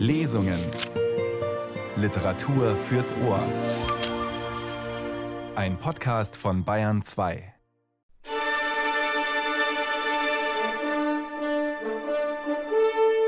[0.00, 0.58] Lesungen.
[1.96, 3.44] Literatur fürs Ohr.
[5.54, 7.52] Ein Podcast von Bayern 2.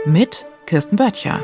[0.06, 1.40] Mit Kirsten Böttcher.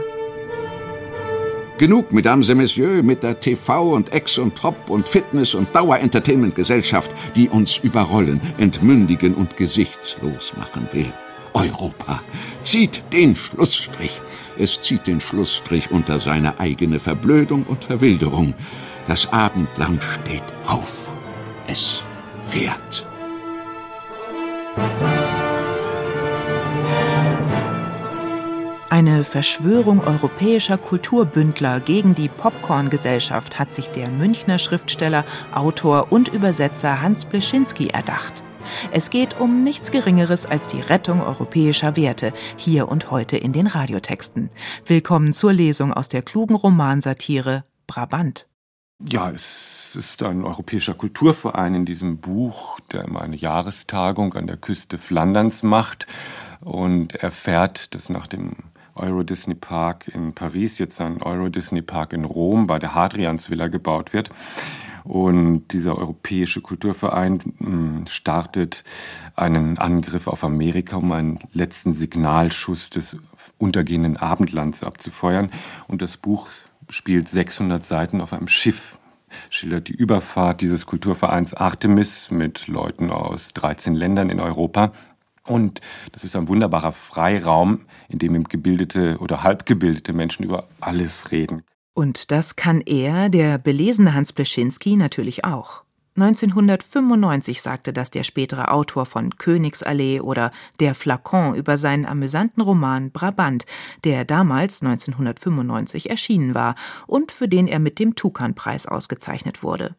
[1.76, 7.10] Genug, Mesdames et Messieurs, mit der TV- und Ex- und Top- und Fitness- und Dauer-Entertainment-Gesellschaft,
[7.36, 11.12] die uns überrollen, entmündigen und gesichtslos machen will.
[11.52, 12.22] Europa
[12.62, 14.20] zieht den Schlussstrich.
[14.58, 18.54] Es zieht den Schlussstrich unter seine eigene Verblödung und Verwilderung.
[19.06, 21.12] Das Abendland steht auf.
[21.66, 22.02] Es
[22.48, 23.06] fährt.
[28.90, 37.02] Eine Verschwörung europäischer Kulturbündler gegen die Popcorn-Gesellschaft hat sich der Münchner Schriftsteller, Autor und Übersetzer
[37.02, 38.42] Hans Bleschinski erdacht.
[38.90, 43.66] Es geht um nichts Geringeres als die Rettung europäischer Werte, hier und heute in den
[43.66, 44.50] Radiotexten.
[44.86, 48.48] Willkommen zur Lesung aus der klugen Romansatire Brabant.
[49.08, 54.56] Ja, es ist ein europäischer Kulturverein in diesem Buch, der immer eine Jahrestagung an der
[54.56, 56.06] Küste Flanderns macht
[56.60, 58.56] und erfährt, dass nach dem
[58.96, 63.68] Euro Disney Park in Paris jetzt ein Euro Disney Park in Rom bei der Hadriansvilla
[63.68, 64.30] gebaut wird.
[65.08, 68.84] Und dieser europäische Kulturverein hm, startet
[69.36, 73.16] einen Angriff auf Amerika, um einen letzten Signalschuss des
[73.56, 75.50] untergehenden Abendlands abzufeuern.
[75.86, 76.48] Und das Buch
[76.90, 78.98] spielt 600 Seiten auf einem Schiff,
[79.48, 84.92] schildert die Überfahrt dieses Kulturvereins Artemis mit Leuten aus 13 Ländern in Europa.
[85.42, 85.80] Und
[86.12, 91.62] das ist ein wunderbarer Freiraum, in dem gebildete oder halbgebildete Menschen über alles reden.
[91.98, 95.82] Und das kann er, der belesene Hans Bleschinski, natürlich auch.
[96.14, 103.10] 1995 sagte das der spätere Autor von Königsallee oder Der Flakon über seinen amüsanten Roman
[103.10, 103.66] Brabant,
[104.04, 106.76] der damals 1995 erschienen war
[107.08, 109.96] und für den er mit dem Tukan-Preis ausgezeichnet wurde.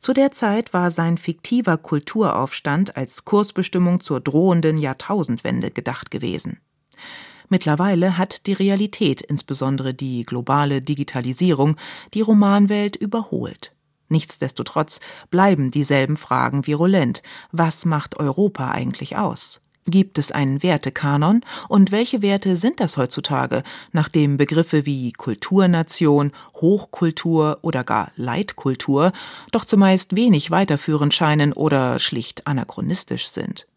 [0.00, 6.58] Zu der Zeit war sein fiktiver Kulturaufstand als Kursbestimmung zur drohenden Jahrtausendwende gedacht gewesen.
[7.48, 11.76] Mittlerweile hat die Realität, insbesondere die globale Digitalisierung,
[12.14, 13.72] die Romanwelt überholt.
[14.08, 17.22] Nichtsdestotrotz bleiben dieselben Fragen virulent.
[17.52, 19.60] Was macht Europa eigentlich aus?
[19.88, 21.42] Gibt es einen Wertekanon?
[21.68, 23.62] Und welche Werte sind das heutzutage,
[23.92, 29.12] nachdem Begriffe wie Kulturnation, Hochkultur oder gar Leitkultur
[29.52, 33.68] doch zumeist wenig weiterführend scheinen oder schlicht anachronistisch sind?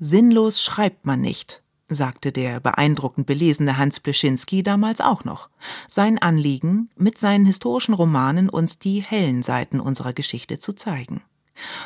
[0.00, 5.48] Sinnlos schreibt man nicht, sagte der beeindruckend belesene Hans Pleschinski damals auch noch.
[5.88, 11.22] Sein Anliegen, mit seinen historischen Romanen uns die hellen Seiten unserer Geschichte zu zeigen.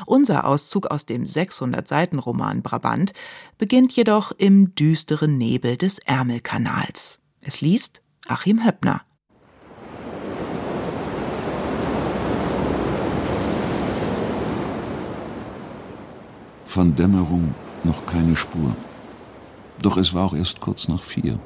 [0.07, 3.13] Unser Auszug aus dem 600-Seiten-Roman Brabant
[3.59, 7.21] beginnt jedoch im düsteren Nebel des Ärmelkanals.
[7.41, 9.03] Es liest Achim Höppner.
[16.67, 18.75] Von Dämmerung noch keine Spur.
[19.82, 21.38] Doch es war auch erst kurz nach vier.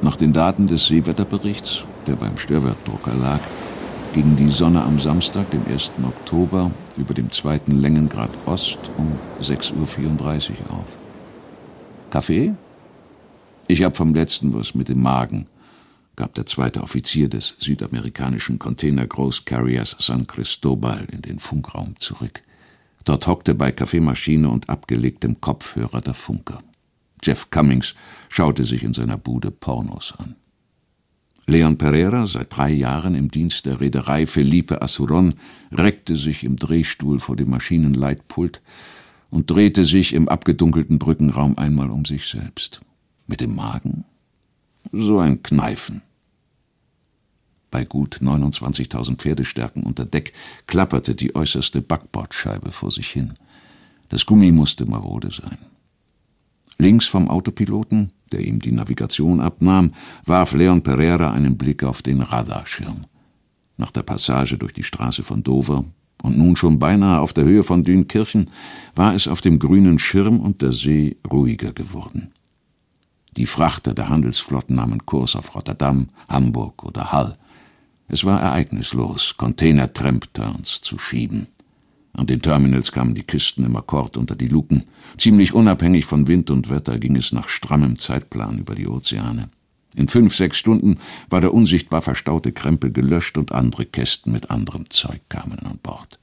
[0.00, 3.40] Nach den Daten des Seewetterberichts, der beim Störwertdrucker lag,
[4.12, 5.90] ging die Sonne am Samstag, dem 1.
[6.04, 10.96] Oktober, über dem zweiten Längengrad Ost um 6.34 Uhr auf.
[12.10, 12.54] Kaffee?
[13.66, 15.46] Ich hab vom letzten was mit dem Magen,
[16.14, 22.42] gab der zweite Offizier des südamerikanischen Container Großcarriers San Cristobal in den Funkraum zurück.
[23.04, 26.58] Dort hockte bei Kaffeemaschine und abgelegtem Kopfhörer der Funker.
[27.22, 27.94] Jeff Cummings
[28.28, 30.36] schaute sich in seiner Bude Pornos an.
[31.46, 35.34] Leon Pereira, seit drei Jahren im Dienst der Reederei Felipe Assuron,
[35.72, 38.62] reckte sich im Drehstuhl vor dem Maschinenleitpult
[39.30, 42.80] und drehte sich im abgedunkelten Brückenraum einmal um sich selbst.
[43.26, 44.04] Mit dem Magen?
[44.92, 46.02] So ein Kneifen.
[47.70, 50.34] Bei gut 29.000 Pferdestärken unter Deck
[50.66, 53.34] klapperte die äußerste Backbordscheibe vor sich hin.
[54.10, 55.58] Das Gummi musste marode sein.
[56.78, 59.92] Links vom Autopiloten, der ihm die Navigation abnahm,
[60.24, 63.02] warf Leon Pereira einen Blick auf den Radarschirm.
[63.76, 65.84] Nach der Passage durch die Straße von Dover
[66.22, 68.48] und nun schon beinahe auf der Höhe von Dünkirchen
[68.94, 72.32] war es auf dem grünen Schirm und der See ruhiger geworden.
[73.36, 77.34] Die Frachter der Handelsflotten nahmen Kurs auf Rotterdam, Hamburg oder Hall.
[78.08, 81.46] Es war ereignislos, Container-Tramp-Turns zu schieben.
[82.14, 84.84] An den Terminals kamen die Kisten im Akkord unter die Luken.
[85.16, 89.48] Ziemlich unabhängig von Wind und Wetter ging es nach strammem Zeitplan über die Ozeane.
[89.94, 90.98] In fünf, sechs Stunden
[91.28, 96.18] war der unsichtbar verstaute Krempel gelöscht und andere Kästen mit anderem Zeug kamen an Bord.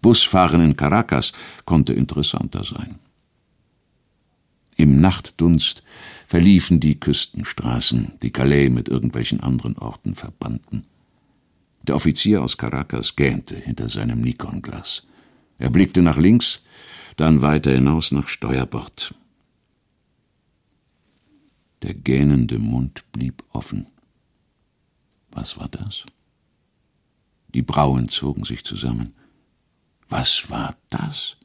[0.00, 1.32] Busfahren in Caracas
[1.64, 2.98] konnte interessanter sein.
[4.76, 5.82] Im Nachtdunst
[6.28, 10.84] verliefen die Küstenstraßen, die Calais mit irgendwelchen anderen Orten verbanden.
[11.86, 15.04] Der Offizier aus Caracas gähnte hinter seinem Nikonglas.
[15.58, 16.62] Er blickte nach links,
[17.16, 19.14] dann weiter hinaus nach Steuerbord.
[21.82, 23.86] Der gähnende Mund blieb offen.
[25.30, 26.04] Was war das?
[27.54, 29.14] Die Brauen zogen sich zusammen.
[30.08, 31.36] Was war das?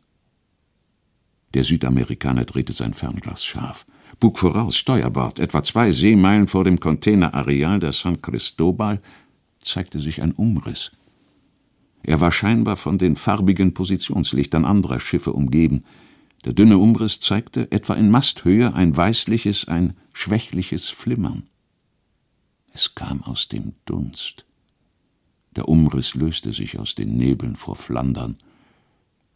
[1.54, 3.86] Der Südamerikaner drehte sein Fernglas scharf.
[4.19, 9.02] Bug voraus, Steuerbord, etwa zwei Seemeilen vor dem Containerareal der San Cristobal,
[9.60, 10.92] zeigte sich ein Umriss.
[12.03, 15.83] Er war scheinbar von den farbigen Positionslichtern anderer Schiffe umgeben.
[16.45, 21.44] Der dünne Umriss zeigte etwa in Masthöhe ein weißliches, ein schwächliches Flimmern.
[22.74, 24.45] Es kam aus dem Dunst.
[25.56, 28.38] Der Umriss löste sich aus den Nebeln vor Flandern.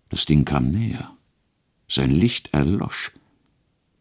[0.09, 1.11] Das Ding kam näher.
[1.87, 3.11] Sein Licht erlosch.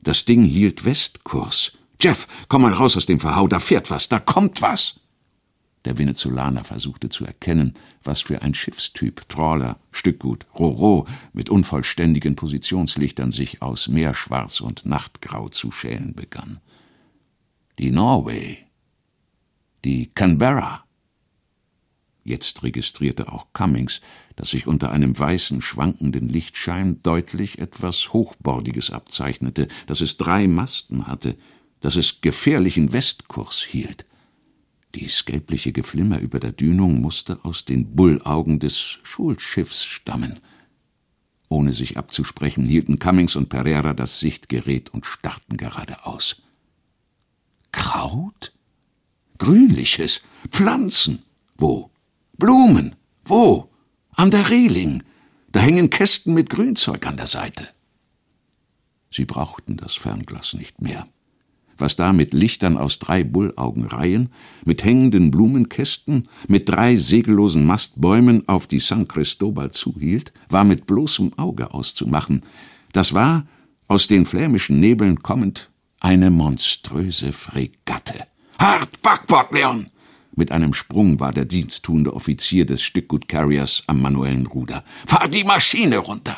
[0.00, 1.72] Das Ding hielt Westkurs.
[2.00, 5.00] Jeff, komm mal raus aus dem Verhau, da fährt was, da kommt was.
[5.84, 13.30] Der Venezolaner versuchte zu erkennen, was für ein Schiffstyp, Trawler, Stückgut, Roro mit unvollständigen Positionslichtern
[13.30, 16.60] sich aus Meerschwarz und Nachtgrau zu schälen begann.
[17.78, 18.58] Die Norway,
[19.84, 20.84] die Canberra.
[22.22, 24.00] Jetzt registrierte auch Cummings,
[24.36, 31.06] dass sich unter einem weißen, schwankenden Lichtschein deutlich etwas Hochbordiges abzeichnete, dass es drei Masten
[31.06, 31.36] hatte,
[31.80, 34.06] dass es gefährlichen Westkurs hielt.
[34.94, 40.38] Dies gelbliche Geflimmer über der Dünung musste aus den Bullaugen des Schulschiffs stammen.
[41.48, 46.42] Ohne sich abzusprechen, hielten Cummings und Pereira das Sichtgerät und starrten geradeaus.
[47.72, 48.52] Kraut?
[49.38, 50.22] Grünliches?
[50.48, 51.22] Pflanzen?
[51.56, 51.90] Wo?
[52.38, 52.94] Blumen?
[53.24, 53.70] Wo?
[54.12, 55.02] An der Reling.
[55.50, 57.68] Da hängen Kästen mit Grünzeug an der Seite.
[59.10, 61.06] Sie brauchten das Fernglas nicht mehr.
[61.78, 64.30] Was da mit Lichtern aus drei Bullaugenreihen,
[64.64, 71.32] mit hängenden Blumenkästen, mit drei segellosen Mastbäumen auf die San Cristobal zuhielt, war mit bloßem
[71.36, 72.42] Auge auszumachen.
[72.92, 73.46] Das war,
[73.88, 78.26] aus den flämischen Nebeln kommend, eine monströse Fregatte.
[78.58, 79.86] Hart Backbord, Leon!
[80.36, 84.84] Mit einem Sprung war der diensttuende Offizier des Stückgut-Carriers am manuellen Ruder.
[85.06, 86.36] Fahr die Maschine runter!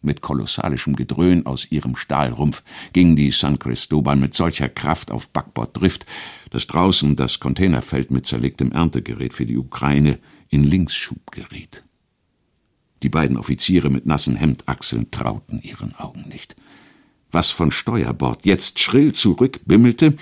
[0.00, 2.62] Mit kolossalischem Gedröhn aus ihrem Stahlrumpf
[2.92, 6.06] ging die San Cristobal mit solcher Kraft auf Backborddrift,
[6.50, 10.18] dass draußen das Containerfeld mit zerlegtem Erntegerät für die Ukraine
[10.50, 11.82] in Linksschub geriet.
[13.02, 16.56] Die beiden Offiziere mit nassen Hemdachseln trauten ihren Augen nicht.
[17.30, 20.14] Was von Steuerbord jetzt schrill zurückbimmelte,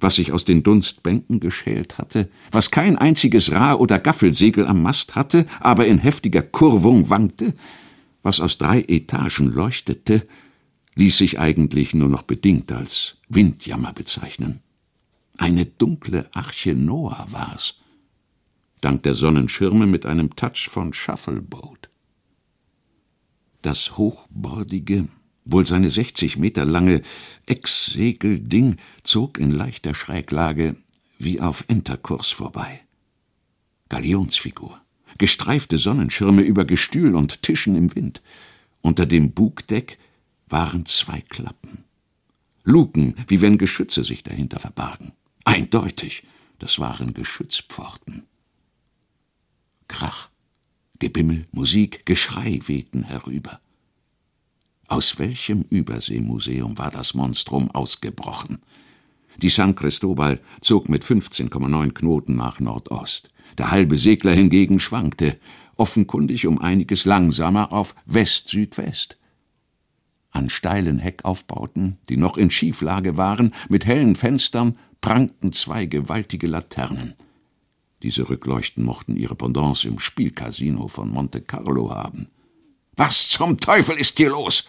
[0.00, 5.16] was sich aus den Dunstbänken geschält hatte, was kein einziges Ra- oder Gaffelsegel am Mast
[5.16, 7.54] hatte, aber in heftiger Kurvung wankte,
[8.22, 10.26] was aus drei Etagen leuchtete,
[10.94, 14.60] ließ sich eigentlich nur noch bedingt als Windjammer bezeichnen.
[15.36, 17.74] Eine dunkle Arche Noah war's,
[18.80, 21.88] dank der Sonnenschirme mit einem Touch von Shuffleboat.
[23.62, 25.06] Das hochbordige,
[25.44, 27.02] wohl seine 60 Meter lange
[27.46, 30.76] Ecksegelding zog in leichter Schräglage
[31.18, 32.80] wie auf Enterkurs vorbei.
[33.88, 34.80] Galionsfigur,
[35.18, 38.22] gestreifte Sonnenschirme über Gestühl und Tischen im Wind.
[38.80, 39.98] Unter dem Bugdeck
[40.48, 41.84] waren zwei Klappen.
[42.64, 45.12] Luken, wie wenn Geschütze sich dahinter verbargen.
[45.44, 46.22] Eindeutig,
[46.58, 48.24] das waren Geschützpforten.
[49.88, 50.28] Krach,
[50.98, 53.60] Gebimmel, Musik, Geschrei wehten herüber.
[54.86, 58.58] Aus welchem Überseemuseum war das Monstrum ausgebrochen?
[59.40, 63.28] Die San Cristobal zog mit 15,9 Knoten nach Nordost.
[63.58, 65.36] Der halbe Segler hingegen schwankte,
[65.76, 69.18] offenkundig um einiges langsamer auf West-Südwest.
[70.30, 77.14] An steilen Heckaufbauten, die noch in Schieflage waren, mit hellen Fenstern, prangten zwei gewaltige Laternen.
[78.02, 82.28] Diese Rückleuchten mochten ihre Pendants im Spielcasino von Monte Carlo haben.
[82.96, 84.68] Was zum Teufel ist hier los?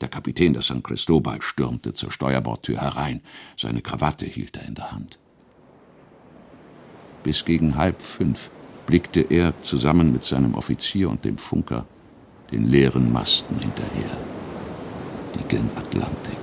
[0.00, 3.20] Der Kapitän der San Cristobal stürmte zur Steuerbordtür herein.
[3.56, 5.18] Seine Krawatte hielt er in der Hand.
[7.22, 8.50] Bis gegen halb fünf
[8.86, 11.84] blickte er zusammen mit seinem Offizier und dem Funker
[12.50, 14.16] den leeren Masten hinterher,
[15.34, 16.38] die gen Atlantik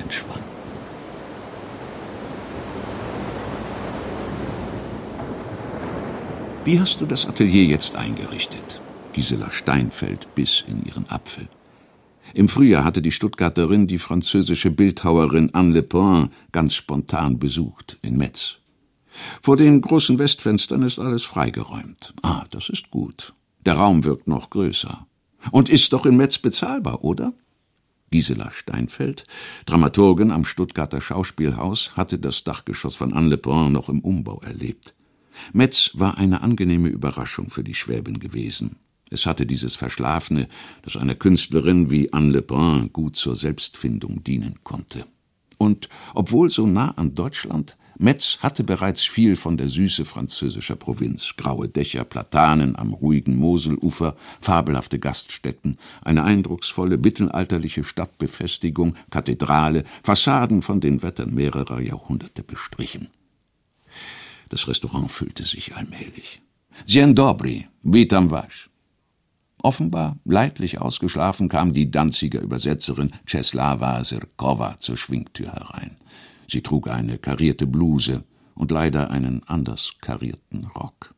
[0.00, 0.44] entschwanden.
[6.64, 8.80] Wie hast du das Atelier jetzt eingerichtet?
[9.12, 11.46] Gisela Steinfeld biss in ihren Apfel.
[12.32, 18.60] Im Frühjahr hatte die Stuttgarterin die französische Bildhauerin Anne Lepin ganz spontan besucht in Metz.
[19.42, 22.14] Vor den großen Westfenstern ist alles freigeräumt.
[22.22, 23.34] Ah, das ist gut.
[23.64, 25.06] Der Raum wirkt noch größer.
[25.50, 27.32] Und ist doch in Metz bezahlbar, oder?
[28.10, 29.26] Gisela Steinfeld,
[29.66, 34.94] Dramaturgin am Stuttgarter Schauspielhaus, hatte das Dachgeschoss von Anne Le Brun noch im Umbau erlebt.
[35.52, 38.76] Metz war eine angenehme Überraschung für die Schwäbin gewesen.
[39.10, 40.48] Es hatte dieses Verschlafene,
[40.82, 45.06] das einer Künstlerin wie Anne Le Brun gut zur Selbstfindung dienen konnte.
[45.58, 51.34] Und obwohl so nah an Deutschland, Metz hatte bereits viel von der Süße französischer Provinz,
[51.36, 60.80] graue Dächer, Platanen am ruhigen Moselufer, fabelhafte Gaststätten, eine eindrucksvolle mittelalterliche Stadtbefestigung, Kathedrale, Fassaden von
[60.80, 63.08] den Wettern mehrerer Jahrhunderte bestrichen.
[64.48, 66.42] Das Restaurant füllte sich allmählich.
[66.86, 68.68] Dzień dobry, witam was.
[69.62, 75.96] Offenbar leidlich ausgeschlafen kam die Danziger Übersetzerin Czeslawa Sirkova zur Schwingtür herein.
[76.48, 78.24] Sie trug eine karierte Bluse
[78.54, 81.14] und leider einen anders karierten Rock.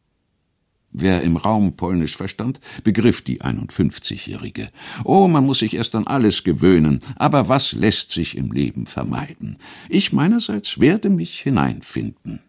[0.92, 4.70] Wer im Raum Polnisch verstand, begriff die 51-Jährige.
[5.04, 9.58] Oh, man muss sich erst an alles gewöhnen, aber was lässt sich im Leben vermeiden?
[9.90, 12.40] Ich meinerseits werde mich hineinfinden.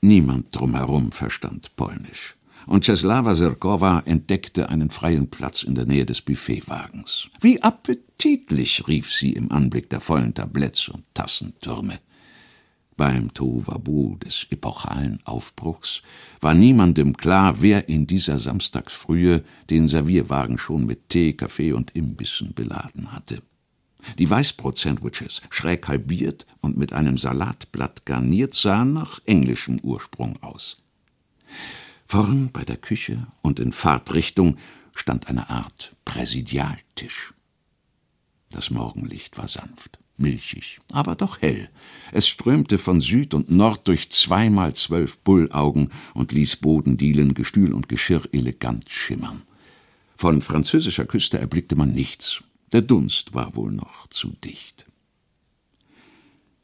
[0.00, 6.20] Niemand drumherum verstand Polnisch und Czeslawa Sirkowa entdeckte einen freien Platz in der Nähe des
[6.20, 7.28] Buffetwagens.
[7.40, 11.98] Wie appetitlich, rief sie im Anblick der vollen Tabletts und Tassentürme.
[12.96, 16.02] Beim Tohuwabu des epochalen Aufbruchs
[16.40, 22.52] war niemandem klar, wer in dieser Samstagsfrühe den Servierwagen schon mit Tee, Kaffee und Imbissen
[22.54, 23.42] beladen hatte.
[24.18, 30.82] Die Weißbrot-Sandwiches, schräg halbiert und mit einem Salatblatt garniert, sahen nach englischem Ursprung aus.
[32.12, 34.58] Vorn bei der Küche und in Fahrtrichtung
[34.94, 37.32] stand eine Art Präsidialtisch.
[38.50, 41.70] Das Morgenlicht war sanft, milchig, aber doch hell.
[42.12, 47.88] Es strömte von Süd und Nord durch zweimal zwölf Bullaugen und ließ Bodendielen, Gestühl und
[47.88, 49.40] Geschirr elegant schimmern.
[50.14, 52.44] Von französischer Küste erblickte man nichts.
[52.72, 54.84] Der Dunst war wohl noch zu dicht.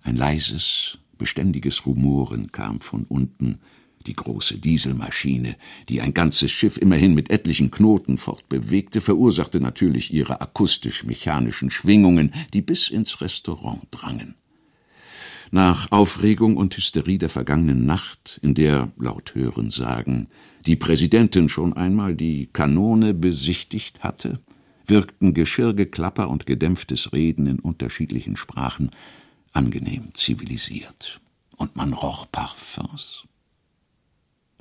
[0.02, 3.60] Ein leises, beständiges Rumoren kam von unten,
[4.06, 5.56] die große Dieselmaschine,
[5.88, 12.62] die ein ganzes Schiff immerhin mit etlichen Knoten fortbewegte, verursachte natürlich ihre akustisch-mechanischen Schwingungen, die
[12.62, 14.34] bis ins Restaurant drangen.
[15.50, 20.28] Nach Aufregung und Hysterie der vergangenen Nacht, in der, laut Hören sagen,
[20.66, 24.40] die Präsidentin schon einmal die Kanone besichtigt hatte,
[24.86, 28.90] wirkten Geschirrgeklapper und gedämpftes Reden in unterschiedlichen Sprachen
[29.52, 31.20] angenehm zivilisiert.
[31.56, 33.24] Und man roch Parfums.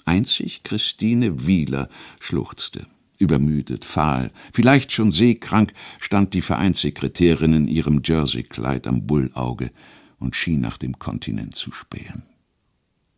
[0.08, 2.88] Einzig Christine Wieler schluchzte.
[3.20, 9.72] Übermüdet, fahl, vielleicht schon seekrank, stand die Vereinssekretärin in ihrem Jerseykleid am Bullauge
[10.20, 12.24] und schien nach dem Kontinent zu spähen.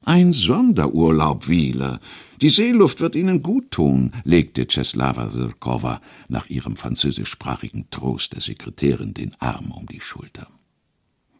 [0.05, 1.99] Ein Sonderurlaub, Wieler.
[2.41, 9.13] Die Seeluft wird Ihnen gut tun, legte Czeslawa Sirkova nach ihrem französischsprachigen Trost der Sekretärin
[9.13, 10.47] den Arm um die Schulter.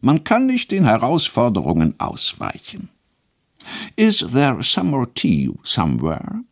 [0.02, 2.90] Man kann nicht den Herausforderungen ausweichen.
[3.96, 6.44] Is there some more tea somewhere?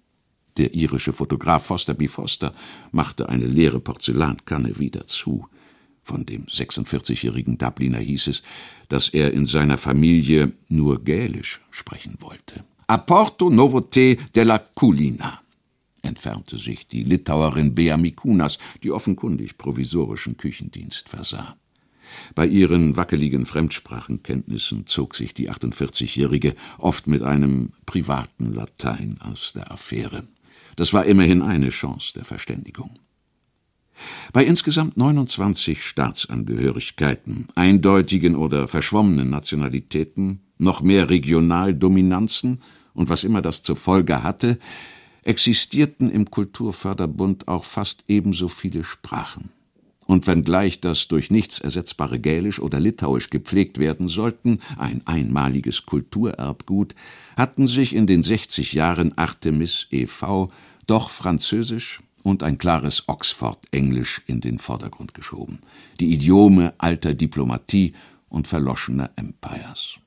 [0.57, 2.07] Der irische Fotograf Foster B.
[2.07, 2.51] Foster
[2.91, 5.47] machte eine leere Porzellankanne wieder zu.
[6.03, 8.43] Von dem 46-jährigen Dubliner hieß es,
[8.89, 12.63] dass er in seiner Familie nur Gälisch sprechen wollte.
[12.87, 15.41] Apporto novote della culina,
[16.01, 21.57] entfernte sich die Litauerin Bea Mikunas, die offenkundig provisorischen Küchendienst versah.
[22.35, 29.71] Bei ihren wackeligen Fremdsprachenkenntnissen zog sich die 48-Jährige oft mit einem privaten Latein aus der
[29.71, 30.23] Affäre.
[30.75, 32.91] Das war immerhin eine Chance der Verständigung.
[34.31, 42.61] Bei insgesamt 29 Staatsangehörigkeiten, eindeutigen oder verschwommenen Nationalitäten, noch mehr Regionaldominanzen
[42.93, 44.59] und was immer das zur Folge hatte,
[45.23, 49.49] existierten im Kulturförderbund auch fast ebenso viele Sprachen
[50.07, 56.95] und wenngleich das durch nichts ersetzbare Gälisch oder Litauisch gepflegt werden sollten, ein einmaliges Kulturerbgut,
[57.35, 60.49] hatten sich in den 60 Jahren Artemis e.V.
[60.87, 65.59] doch Französisch und ein klares Oxford-Englisch in den Vordergrund geschoben,
[65.99, 67.93] die Idiome alter Diplomatie
[68.29, 69.97] und verloschener Empires.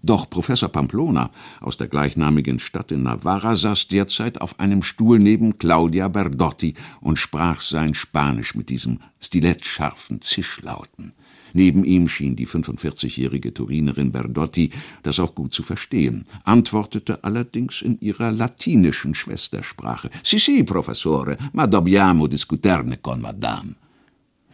[0.00, 5.58] Doch Professor Pamplona aus der gleichnamigen Stadt in Navarra saß derzeit auf einem Stuhl neben
[5.58, 11.14] Claudia Berdotti und sprach sein Spanisch mit diesem stilettscharfen Zischlauten.
[11.52, 14.70] Neben ihm schien die 45-jährige Turinerin Berdotti
[15.02, 20.10] das auch gut zu verstehen, antwortete allerdings in ihrer latinischen Schwestersprache.
[20.22, 23.74] Si, si, Professore, ma dobbiamo discuterne con Madame.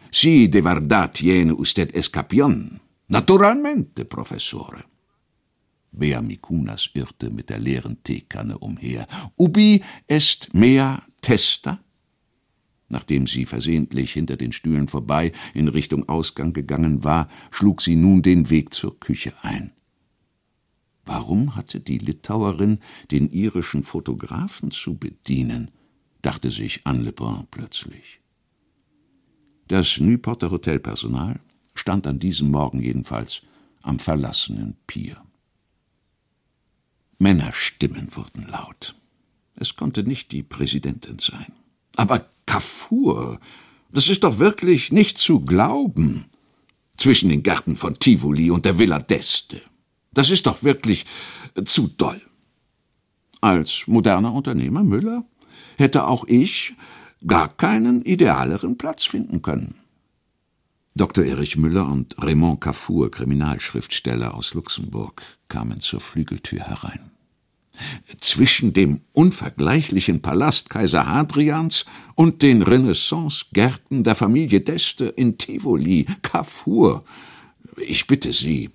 [0.09, 2.79] Si de verdad tiene usted escapión.
[3.07, 4.94] Naturalmente, Professore.
[5.95, 9.07] Bea Mikunas irrte mit der leeren Teekanne umher.
[9.37, 11.79] Ubi est mea testa?
[12.89, 18.21] Nachdem sie versehentlich hinter den Stühlen vorbei in Richtung Ausgang gegangen war, schlug sie nun
[18.21, 19.71] den Weg zur Küche ein.
[21.03, 22.79] Warum hatte die Litauerin
[23.11, 25.71] den irischen Fotografen zu bedienen?
[26.21, 28.19] dachte sich Anne Le Brun plötzlich.
[29.67, 31.39] Das Newporter Hotelpersonal
[31.75, 33.41] stand an diesem Morgen jedenfalls
[33.83, 35.21] am verlassenen Pier.
[37.19, 38.95] Männerstimmen wurden laut.
[39.55, 41.53] Es konnte nicht die Präsidentin sein.
[41.95, 43.39] Aber Kafur,
[43.91, 46.25] das ist doch wirklich nicht zu glauben.
[46.97, 49.61] Zwischen den Gärten von Tivoli und der Villa d'Este.
[50.13, 51.05] Das ist doch wirklich
[51.65, 52.21] zu doll.
[53.41, 55.25] Als moderner Unternehmer Müller
[55.77, 56.73] hätte auch ich
[57.27, 59.75] gar keinen idealeren Platz finden können.
[60.97, 61.25] Dr.
[61.25, 67.11] Erich Müller und Raymond Cafour, Kriminalschriftsteller aus Luxemburg, kamen zur Flügeltür herein.
[68.21, 71.83] Zwischen dem unvergleichlichen Palast Kaiser Hadrians
[72.15, 77.03] und den Renaissance-Gärten der Familie d'Este in Tivoli, Cafour.
[77.75, 78.69] Ich bitte Sie,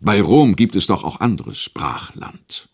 [0.00, 2.68] bei Rom gibt es doch auch anderes Brachland.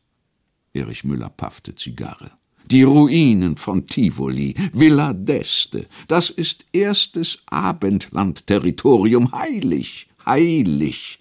[0.72, 2.32] Erich Müller paffte Zigarre.
[2.70, 11.18] Die Ruinen von Tivoli, Villa d'Este, das ist erstes Abendlandterritorium, heilig, heilig.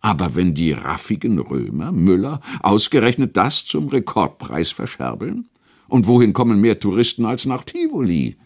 [0.00, 5.48] Aber wenn die raffigen Römer, Müller, ausgerechnet das zum Rekordpreis verscherbeln?
[5.88, 8.36] Und wohin kommen mehr Touristen als nach Tivoli?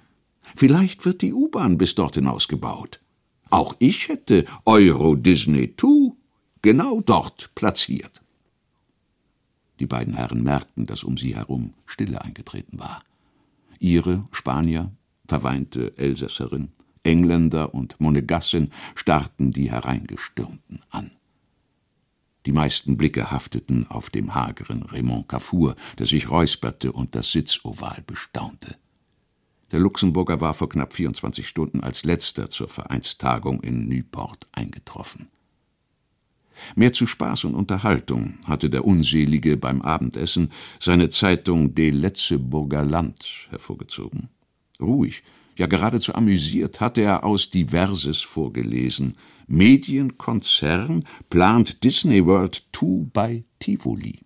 [0.54, 3.00] Vielleicht wird die U-Bahn bis dorthin ausgebaut.
[3.50, 6.12] Auch ich hätte Euro Disney 2
[6.62, 8.22] genau dort platziert.
[9.80, 13.02] Die beiden Herren merkten, dass um sie herum Stille eingetreten war.
[13.78, 14.92] Ihre Spanier,
[15.26, 21.10] verweinte Elsässerin, Engländer und Monegassin starrten die Hereingestürmten an.
[22.46, 28.02] Die meisten Blicke hafteten auf dem hageren Raymond Cafour, der sich räusperte und das Sitzoval
[28.06, 28.76] bestaunte.
[29.72, 35.28] Der Luxemburger war vor knapp 24 Stunden als letzter zur Vereinstagung in Newport eingetroffen.
[36.74, 43.48] Mehr zu Spaß und Unterhaltung hatte der Unselige beim Abendessen seine Zeitung De Letzeburger Land
[43.50, 44.28] hervorgezogen.
[44.80, 45.22] Ruhig,
[45.56, 49.14] ja geradezu amüsiert hatte er aus Diverses vorgelesen.
[49.46, 54.18] Medienkonzern plant Disney World 2 bei Tivoli.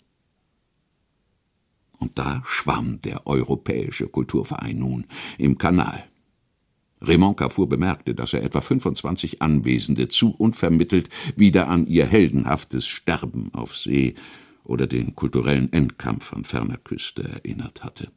[1.98, 5.04] Und da schwamm der Europäische Kulturverein nun
[5.36, 6.09] im Kanal.
[7.02, 13.52] Raymond Carrefour bemerkte, dass er etwa 25 Anwesende zu unvermittelt wieder an ihr heldenhaftes Sterben
[13.54, 14.14] auf See
[14.64, 18.10] oder den kulturellen Endkampf an ferner Küste erinnert hatte.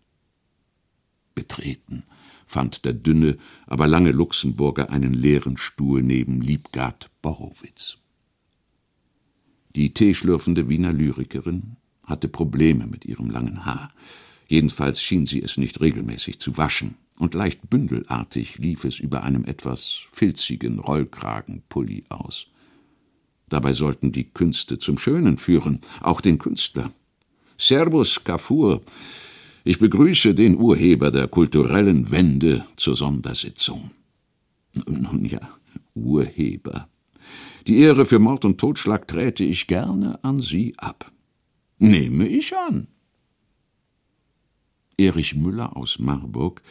[1.34, 2.04] Betreten
[2.46, 7.98] fand der dünne, aber lange Luxemburger einen leeren Stuhl neben Liebgard Borowitz.
[9.76, 13.92] Die teeschlürfende Wiener Lyrikerin hatte Probleme mit ihrem langen Haar.
[14.48, 19.46] Jedenfalls schien sie es nicht regelmäßig zu waschen und leicht bündelartig lief es über einem
[19.46, 22.48] etwas filzigen Rollkragenpulli aus.
[23.50, 26.92] Dabei sollten die Künste zum Schönen führen, auch den Künstler.
[27.58, 28.82] Servus, Kafur.
[29.64, 33.92] Ich begrüße den Urheber der kulturellen Wende zur Sondersitzung.
[34.88, 35.40] Nun ja,
[35.94, 36.90] Urheber.
[37.68, 41.12] Die Ehre für Mord und Totschlag träte ich gerne an Sie ab.
[41.78, 42.88] Nehme ich an.
[44.98, 46.62] Erich Müller aus Marburg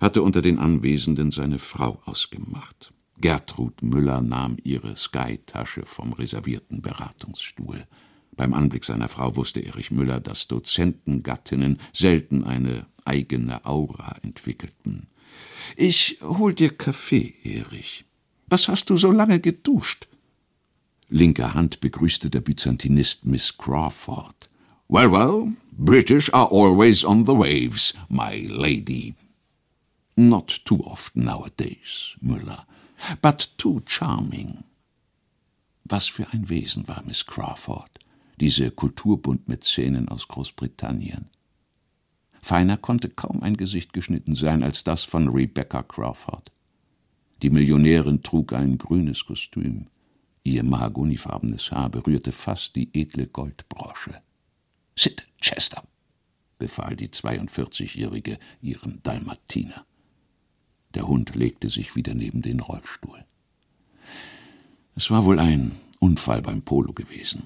[0.00, 2.92] hatte unter den Anwesenden seine Frau ausgemacht.
[3.18, 7.86] Gertrud Müller nahm ihre Sky-Tasche vom reservierten Beratungsstuhl.
[8.36, 15.06] Beim Anblick seiner Frau wusste Erich Müller, dass Dozentengattinnen selten eine eigene Aura entwickelten.
[15.76, 18.04] Ich hol dir Kaffee, Erich.
[18.48, 20.08] Was hast du so lange geduscht?
[21.08, 24.50] Linker Hand begrüßte der Byzantinist Miss Crawford.
[24.88, 29.14] Well, well, British are always on the waves, my lady.
[30.18, 32.66] Not too often nowadays, Müller,
[33.20, 34.64] but too charming.
[35.84, 37.98] Was für ein Wesen war Miss Crawford,
[38.40, 41.28] diese Kulturbundmäzenin aus Großbritannien.
[42.40, 46.50] Feiner konnte kaum ein Gesicht geschnitten sein als das von Rebecca Crawford.
[47.42, 49.88] Die Millionärin trug ein grünes Kostüm.
[50.44, 54.22] Ihr mahagonifarbenes Haar berührte fast die edle Goldbrosche.
[54.96, 55.82] Sit, Chester,
[56.58, 59.84] befahl die 42-Jährige ihrem Dalmatiner.
[60.96, 63.22] Der Hund legte sich wieder neben den Rollstuhl.
[64.94, 67.42] Es war wohl ein Unfall beim Polo gewesen.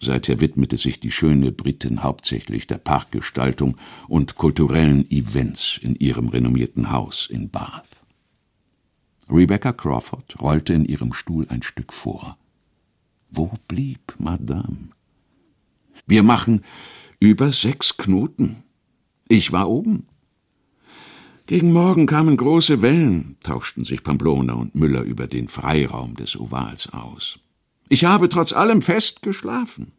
[0.00, 3.76] Seither widmete sich die schöne Britin hauptsächlich der Parkgestaltung
[4.08, 8.02] und kulturellen Events in ihrem renommierten Haus in Bath.
[9.30, 12.36] Rebecca Crawford rollte in ihrem Stuhl ein Stück vor.
[13.30, 14.88] Wo blieb Madame?
[16.04, 16.64] Wir machen
[17.20, 18.64] über sechs Knoten.
[19.28, 20.08] Ich war oben.
[21.54, 26.92] Gegen Morgen kamen große Wellen, tauschten sich Pamplona und Müller über den Freiraum des Ovals
[26.92, 27.38] aus.
[27.88, 29.92] Ich habe trotz allem fest geschlafen.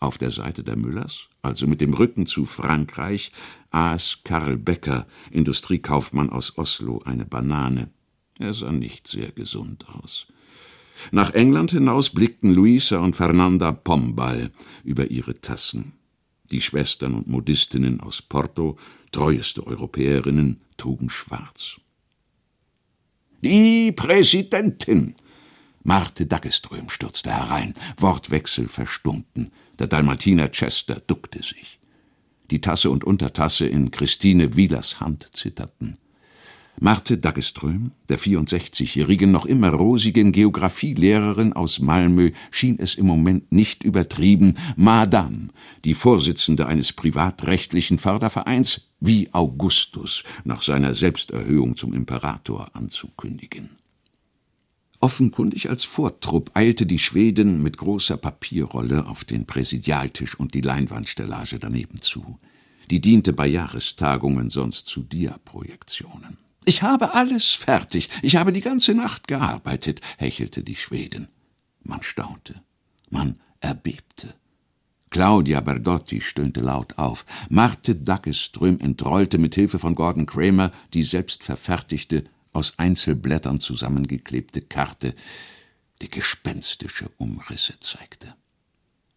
[0.00, 3.30] Auf der Seite der Müllers, also mit dem Rücken zu Frankreich,
[3.72, 7.90] aß Karl Becker, Industriekaufmann aus Oslo, eine Banane.
[8.38, 10.28] Er sah nicht sehr gesund aus.
[11.10, 14.50] Nach England hinaus blickten Luisa und Fernanda Pombal
[14.82, 15.92] über ihre Tassen.
[16.50, 18.78] Die Schwestern und Modistinnen aus Porto,
[19.12, 21.76] treueste Europäerinnen, trugen schwarz.
[23.42, 25.14] Die Präsidentin!
[25.82, 29.52] Marte Daggeström stürzte herein, Wortwechsel verstummten.
[29.78, 31.78] Der Dalmatiner Chester duckte sich.
[32.50, 35.98] Die Tasse und Untertasse in Christine Wielers Hand zitterten.
[36.80, 43.82] Marte Daggeström, der 64-jährigen, noch immer rosigen Geographielehrerin aus Malmö, schien es im Moment nicht
[43.82, 45.48] übertrieben, Madame,
[45.84, 53.70] die Vorsitzende eines privatrechtlichen Fördervereins, wie Augustus nach seiner Selbsterhöhung zum Imperator anzukündigen.
[55.00, 61.58] Offenkundig als Vortrupp eilte die Schwedin mit großer Papierrolle auf den Präsidialtisch und die Leinwandstellage
[61.58, 62.38] daneben zu.
[62.90, 66.45] Die diente bei Jahrestagungen sonst zu Diaprojektionen.
[66.68, 68.10] Ich habe alles fertig.
[68.22, 71.28] Ich habe die ganze Nacht gearbeitet, hechelte die Schwedin.
[71.84, 72.60] Man staunte.
[73.08, 74.34] Man erbebte.
[75.10, 77.24] Claudia Berdotti stöhnte laut auf.
[77.48, 85.14] Marte Dackeström entrollte mit Hilfe von Gordon Kramer die selbstverfertigte, aus Einzelblättern zusammengeklebte Karte,
[86.02, 88.34] die gespenstische Umrisse zeigte.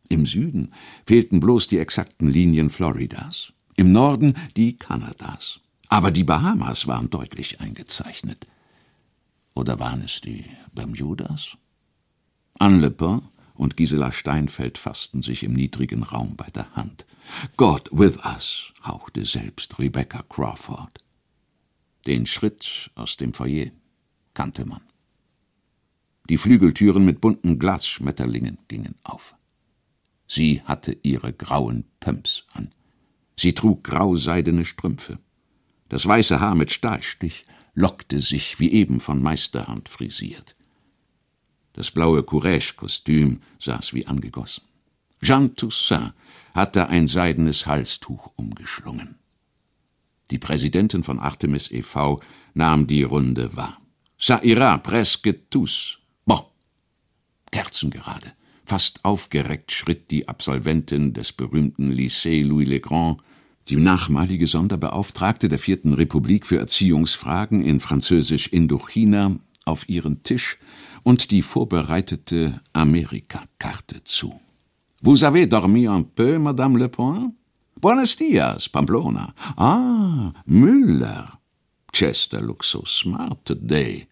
[0.07, 0.71] Im Süden
[1.07, 5.61] fehlten bloß die exakten Linien Floridas, im Norden die Kanadas.
[5.89, 8.47] Aber die Bahamas waren deutlich eingezeichnet.
[9.55, 11.57] Oder waren es die Bermudas?
[12.59, 13.23] Anne Le Pen
[13.55, 17.05] und Gisela Steinfeld fassten sich im niedrigen Raum bei der Hand.
[17.57, 21.03] God with us, hauchte selbst Rebecca Crawford.
[22.05, 23.71] Den Schritt aus dem Foyer
[24.33, 24.81] kannte man.
[26.29, 29.35] Die Flügeltüren mit bunten Glasschmetterlingen gingen auf.
[30.27, 32.69] Sie hatte ihre grauen Pumps an.
[33.35, 35.17] Sie trug grauseidene Strümpfe.
[35.89, 40.55] Das weiße Haar mit Stahlstich lockte sich wie eben von Meisterhand frisiert.
[41.73, 44.63] Das blaue Courage-Kostüm saß wie angegossen.
[45.21, 46.13] Jean Toussaint
[46.53, 49.15] hatte ein seidenes Halstuch umgeschlungen.
[50.31, 52.21] Die Präsidentin von Artemis e.V.
[52.53, 53.81] nahm die Runde wahr.
[54.19, 55.99] Ça ira presque tous.
[56.25, 56.43] Bon.
[57.51, 58.33] Kerzengerade.
[58.65, 63.17] Fast aufgereckt schritt die Absolventin des berühmten Lycée Louis le Grand
[63.69, 70.57] die nachmalige Sonderbeauftragte der Vierten Republik für Erziehungsfragen in Französisch-Indochina auf ihren Tisch
[71.03, 74.39] und die vorbereitete Amerikakarte zu.
[75.01, 77.33] Vous avez dormi un peu, Madame Le Point?
[77.79, 79.33] Buenos dias, Pamplona.
[79.55, 81.39] Ah, Müller.
[81.93, 84.05] Chester looks so smart today.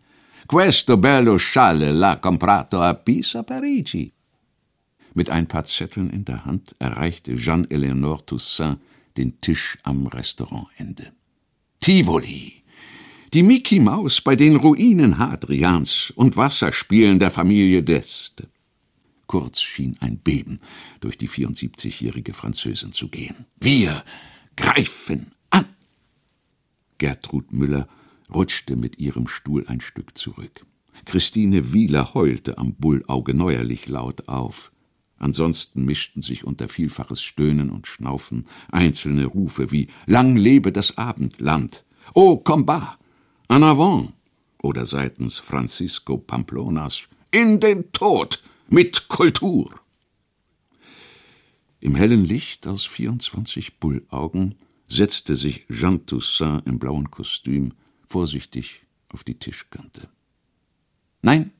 [0.45, 4.13] Questo bello scialle l'ha comprato a Pisa, Parigi.
[5.13, 8.77] Mit ein paar Zetteln in der Hand erreichte Jean-Eleonore Toussaint
[9.17, 11.11] den Tisch am Restaurantende.
[11.79, 12.63] Tivoli!
[13.33, 18.47] Die Mickey Maus bei den Ruinen Hadrians und Wasserspielen der Familie d'Este.
[19.27, 20.61] Kurz schien ein Beben
[21.01, 23.45] durch die 74-jährige Französin zu gehen.
[23.59, 24.03] Wir
[24.55, 25.65] greifen an!
[26.97, 27.89] Gertrud Müller
[28.33, 30.65] rutschte mit ihrem Stuhl ein Stück zurück.
[31.05, 34.71] Christine Wieler heulte am Bullauge neuerlich laut auf.
[35.19, 41.83] Ansonsten mischten sich unter vielfaches Stöhnen und Schnaufen einzelne Rufe wie Lang lebe das Abendland,
[42.13, 42.97] Oh combat,
[43.49, 44.13] en avant
[44.61, 49.79] oder seitens Francisco Pamplonas In den Tod mit Kultur.
[51.79, 54.55] Im hellen Licht aus 24 Bullaugen
[54.87, 57.73] setzte sich Jean Toussaint im blauen Kostüm
[58.07, 60.09] vorsichtig auf die Tischkante.
[61.21, 61.51] Nein,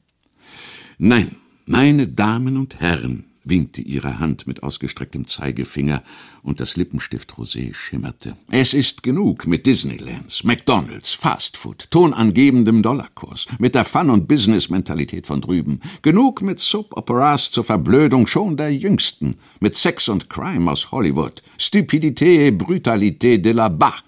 [0.97, 6.03] nein, meine Damen und Herren, winkte ihre Hand mit ausgestrecktem Zeigefinger
[6.43, 8.35] und das Lippenstift Rosé schimmerte.
[8.49, 15.41] Es ist genug mit Disneylands, McDonalds, Fastfood, tonangebendem Dollarkurs, mit der Fun- und Business-Mentalität von
[15.41, 15.79] drüben.
[16.01, 22.47] Genug mit Soap-Operas zur Verblödung schon der Jüngsten, mit Sex und Crime aus Hollywood, Stupidité
[22.47, 24.03] et Brutalité de la bas,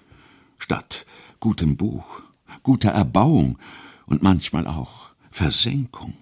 [0.58, 1.06] statt
[1.40, 2.22] gutem Buch,
[2.62, 3.58] guter Erbauung
[4.06, 6.14] und manchmal auch Versenkung.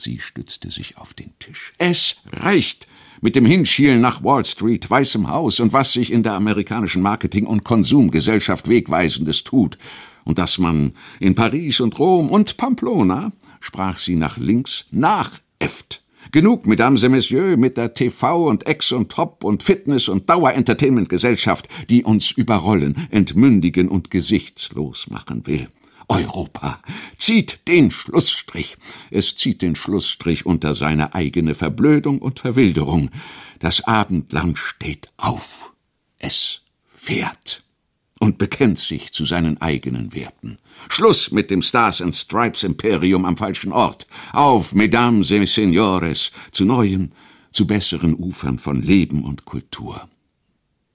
[0.00, 1.74] Sie stützte sich auf den Tisch.
[1.76, 2.86] Es reicht
[3.20, 7.46] mit dem Hinschielen nach Wall Street, Weißem Haus und was sich in der amerikanischen Marketing-
[7.46, 9.76] und Konsumgesellschaft Wegweisendes tut.
[10.24, 16.66] Und dass man in Paris und Rom und Pamplona, sprach sie nach links, nachäfft, Genug,
[16.66, 22.04] Mesdames et Messieurs, mit der TV und Ex und Hop und Fitness und Dauer-Entertainment-Gesellschaft, die
[22.04, 25.66] uns überrollen, entmündigen und gesichtslos machen will.
[26.10, 26.80] Europa
[27.16, 28.76] zieht den Schlussstrich.
[29.10, 33.10] Es zieht den Schlussstrich unter seine eigene Verblödung und Verwilderung.
[33.60, 35.72] Das Abendland steht auf.
[36.18, 36.62] Es
[36.94, 37.62] fährt
[38.18, 40.58] und bekennt sich zu seinen eigenen Werten.
[40.88, 44.06] Schluss mit dem Stars and Stripes Imperium am falschen Ort.
[44.32, 47.12] Auf, Mesdames et Seniores, zu neuen,
[47.52, 50.08] zu besseren Ufern von Leben und Kultur.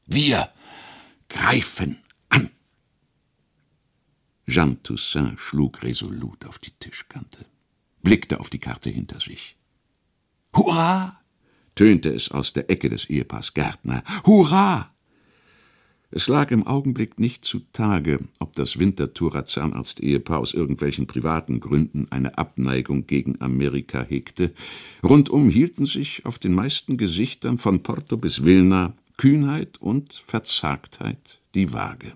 [0.07, 0.49] Wir
[1.29, 1.97] greifen.
[4.47, 7.45] Jean Toussaint schlug resolut auf die Tischkante,
[8.03, 9.55] blickte auf die Karte hinter sich.
[10.55, 11.19] Hurra!
[11.73, 14.03] tönte es aus der Ecke des Ehepaars Gärtner.
[14.25, 14.95] Hurra!
[16.11, 22.37] Es lag im Augenblick nicht zutage, ob das Winterthurer Zahnarzt-Ehepaar aus irgendwelchen privaten Gründen eine
[22.37, 24.53] Abneigung gegen Amerika hegte.
[25.03, 31.73] Rundum hielten sich auf den meisten Gesichtern von Porto bis Vilna Kühnheit und Verzagtheit die
[31.73, 32.13] Waage.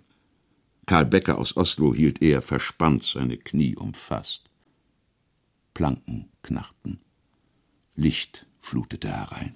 [0.89, 4.49] Karl Becker aus Oslo hielt eher verspannt seine Knie umfasst.
[5.75, 6.99] Planken knarrten.
[7.95, 9.53] Licht flutete herein.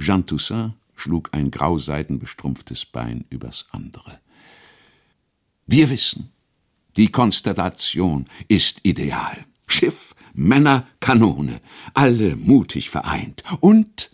[0.00, 4.18] Jean Toussaint schlug ein grauseidenbestrumpftes Bein übers andere.
[5.68, 6.32] Wir wissen,
[6.96, 9.46] die Konstellation ist ideal.
[9.68, 11.60] Schiff, Männer, Kanone,
[11.94, 13.44] alle mutig vereint.
[13.60, 14.10] Und,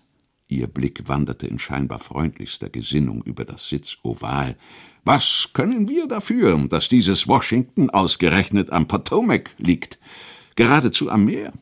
[0.49, 4.57] ihr Blick wanderte in scheinbar freundlichster Gesinnung über das Sitzoval,
[5.05, 9.99] was können wir dafür, dass dieses Washington ausgerechnet am Potomac liegt?
[10.55, 11.53] Geradezu am Meer.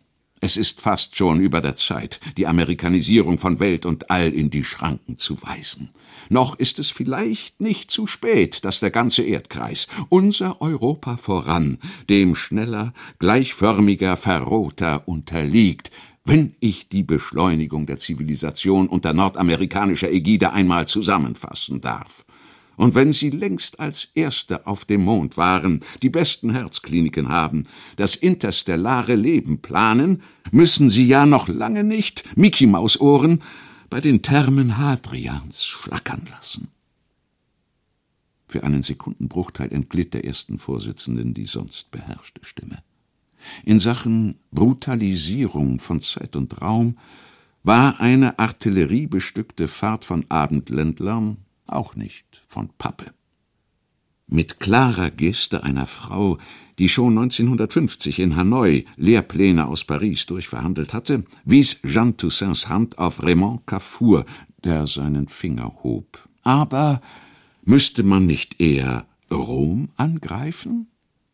[0.41, 4.65] Es ist fast schon über der Zeit, die Amerikanisierung von Welt und All in die
[4.65, 5.91] Schranken zu weisen.
[6.29, 11.79] Noch ist es vielleicht nicht zu spät, dass der ganze Erdkreis, unser Europa voran,
[12.11, 15.91] dem schneller, gleichförmiger, verroter unterliegt,
[16.27, 22.25] wenn ich die Beschleunigung der Zivilisation unter nordamerikanischer Ägide einmal zusammenfassen darf.
[22.75, 27.63] Und wenn Sie längst als Erste auf dem Mond waren, die besten Herzkliniken haben,
[27.95, 33.41] das interstellare Leben planen, müssen Sie ja noch lange nicht Mickey Maus Ohren
[33.89, 36.69] bei den Thermen Hadrians schlackern lassen.
[38.49, 42.83] Für einen Sekundenbruchteil entglitt der ersten Vorsitzenden die sonst beherrschte Stimme.
[43.65, 46.97] In Sachen Brutalisierung von Zeit und Raum
[47.63, 53.07] war eine artilleriebestückte Fahrt von Abendländlern auch nicht von Pappe.
[54.29, 56.39] Mit klarer Geste einer Frau,
[56.79, 63.23] die schon 1950 in Hanoi Lehrpläne aus Paris durchverhandelt hatte, wies Jean Toussaints Hand auf
[63.23, 64.25] Raymond Carrefour,
[64.65, 66.29] der seinen Finger hob.
[66.43, 67.01] Aber
[67.65, 70.89] müsste man nicht eher Rom angreifen?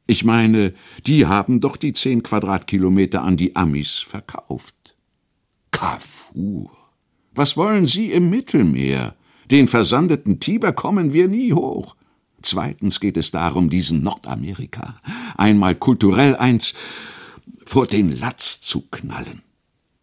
[0.06, 0.74] Ich meine,
[1.06, 4.74] die haben doch die zehn Quadratkilometer an die Amis verkauft.
[5.70, 6.70] Carrefour.
[7.34, 9.14] Was wollen Sie im Mittelmeer?
[9.50, 11.96] Den versandeten Tiber kommen wir nie hoch.
[12.42, 15.00] Zweitens geht es darum, diesen Nordamerika
[15.36, 16.74] einmal kulturell eins
[17.64, 19.42] vor den Latz zu knallen.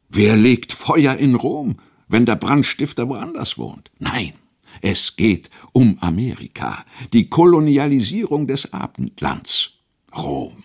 [0.10, 1.76] Wer legt Feuer in Rom,
[2.08, 3.92] wenn der Brandstifter woanders wohnt?
[4.00, 4.34] Nein,
[4.82, 9.79] es geht um Amerika, die Kolonialisierung des Abendlands.
[10.16, 10.64] Rom,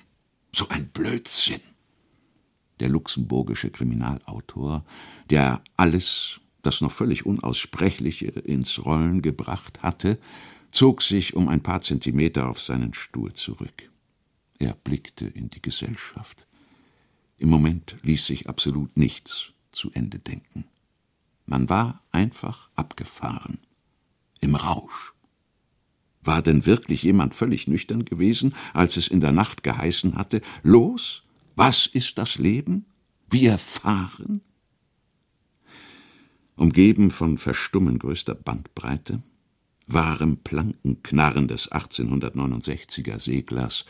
[0.53, 1.61] so ein Blödsinn.
[2.81, 4.85] Der luxemburgische Kriminalautor,
[5.31, 10.19] der alles das noch völlig Unaussprechliche ins Rollen gebracht hatte,
[10.71, 13.91] zog sich um ein paar Zentimeter auf seinen Stuhl zurück.
[14.59, 16.47] Er blickte in die Gesellschaft.
[17.37, 20.65] Im Moment ließ sich absolut nichts zu Ende denken.
[21.47, 23.59] Man war einfach abgefahren.
[24.41, 25.14] Im Rausch.
[26.25, 31.23] War denn wirklich jemand völlig nüchtern gewesen, als es in der Nacht geheißen hatte, los,
[31.57, 32.87] was ist das Leben?
[33.31, 34.41] Wir fahren?
[36.57, 39.23] umgeben von Verstummen größter Bandbreite,
[39.87, 43.85] wahrem Plankenknarren des 1869er Seglers,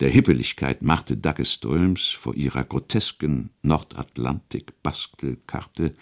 [0.00, 5.94] der Hippeligkeit Marthe Daggeströms vor ihrer grotesken Nordatlantik-Bastelkarte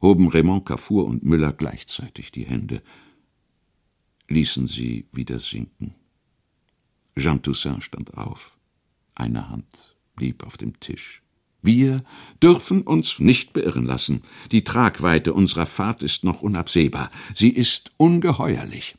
[0.00, 2.80] hoben Raymond Carrefour und Müller gleichzeitig die Hände,
[4.28, 5.94] ließen sie wieder sinken.
[7.16, 8.56] Jean Toussaint stand auf.
[9.14, 11.22] Eine Hand blieb auf dem Tisch.
[11.62, 12.04] Wir
[12.42, 14.20] dürfen uns nicht beirren lassen.
[14.52, 17.10] Die Tragweite unserer Fahrt ist noch unabsehbar.
[17.34, 18.96] Sie ist ungeheuerlich.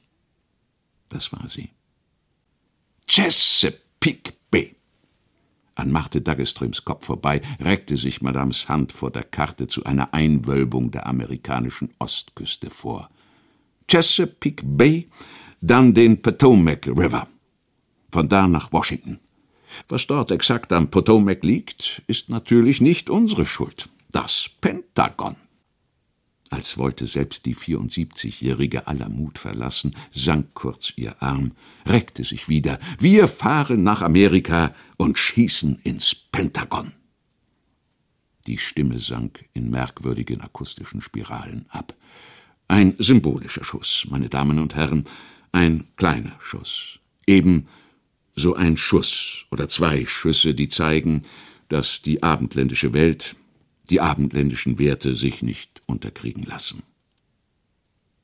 [1.09, 1.69] Das war sie.
[3.07, 4.75] Chesapeake Bay.
[5.75, 10.89] An Marthe Daggeströms Kopf vorbei reckte sich Madames Hand vor der Karte zu einer Einwölbung
[10.89, 13.09] der amerikanischen Ostküste vor.
[13.89, 15.07] Chesapeake Bay,
[15.61, 17.27] dann den Potomac River.
[18.11, 19.19] Von da nach Washington.
[19.89, 23.89] Was dort exakt am Potomac liegt, ist natürlich nicht unsere Schuld.
[24.15, 25.35] das Pentagon.
[26.49, 31.51] Als wollte selbst die 74-Jährige aller Mut verlassen, sank kurz ihr Arm,
[31.85, 32.79] reckte sich wieder.
[32.97, 36.93] Wir fahren nach Amerika und schießen ins Pentagon.
[38.47, 41.93] Die Stimme sank in merkwürdigen akustischen Spiralen ab.
[42.67, 45.05] Ein symbolischer Schuss, meine Damen und Herren,
[45.51, 46.99] ein kleiner Schuss.
[47.27, 47.67] Eben
[48.35, 51.21] so ein Schuss oder zwei Schüsse, die zeigen,
[51.69, 53.35] dass die abendländische Welt,
[53.89, 56.83] die abendländischen Werte sich nicht unterkriegen lassen.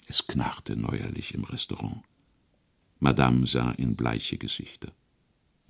[0.08, 2.02] Es knarrte neuerlich im Restaurant.
[3.00, 4.92] Madame sah in bleiche Gesichter.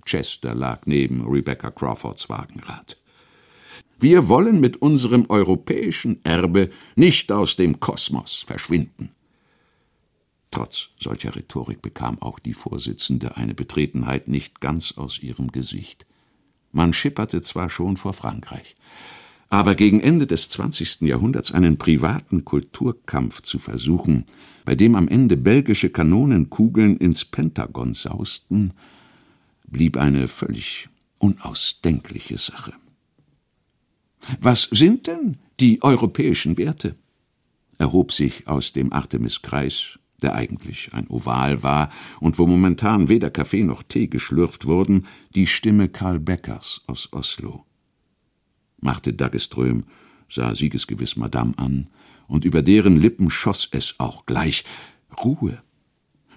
[0.04, 2.96] Chester lag neben Rebecca Crawfords Wagenrad.
[4.02, 9.10] Wir wollen mit unserem europäischen Erbe nicht aus dem Kosmos verschwinden.
[10.50, 16.04] Trotz solcher Rhetorik bekam auch die Vorsitzende eine Betretenheit nicht ganz aus ihrem Gesicht.
[16.72, 18.74] Man schipperte zwar schon vor Frankreich,
[19.50, 21.02] aber gegen Ende des 20.
[21.02, 24.24] Jahrhunderts einen privaten Kulturkampf zu versuchen,
[24.64, 28.72] bei dem am Ende belgische Kanonenkugeln ins Pentagon sausten,
[29.64, 30.88] blieb eine völlig
[31.18, 32.72] unausdenkliche Sache.
[34.40, 36.96] Was sind denn die europäischen Werte?
[37.78, 43.64] erhob sich aus dem Artemiskreis, der eigentlich ein Oval war und wo momentan weder Kaffee
[43.64, 47.66] noch Tee geschlürft wurden, die Stimme Karl Beckers aus Oslo.
[48.80, 49.84] Machte Daggeström,
[50.28, 51.88] sah siegesgewiss Madame an,
[52.28, 54.64] und über deren Lippen schoss es auch gleich.
[55.22, 55.62] Ruhe,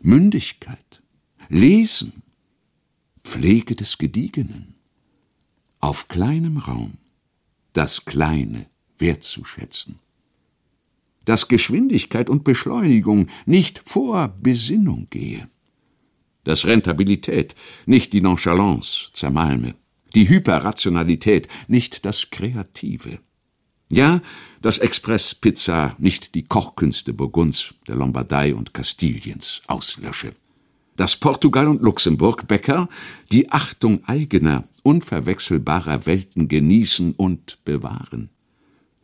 [0.02, 1.02] Mündigkeit,
[1.48, 2.24] Lesen,
[3.24, 4.76] Pflege des Gediegenen,
[5.80, 6.98] auf kleinem Raum
[7.76, 10.00] das Kleine wertzuschätzen,
[11.26, 15.50] dass Geschwindigkeit und Beschleunigung nicht vor Besinnung gehe,
[16.46, 17.54] dass Rentabilität
[17.86, 19.76] nicht die Nonchalance zermalme,
[20.14, 23.20] die Hyperrationalität, nicht das Kreative.
[23.92, 24.22] Ja,
[24.62, 30.32] dass Expresspizza nicht die Kochkünste Burgunds, der Lombardei und Kastiliens auslösche.
[30.96, 32.88] Dass Portugal und Luxemburg Bäcker
[33.32, 38.30] die Achtung eigener, unverwechselbarer Welten genießen und bewahren.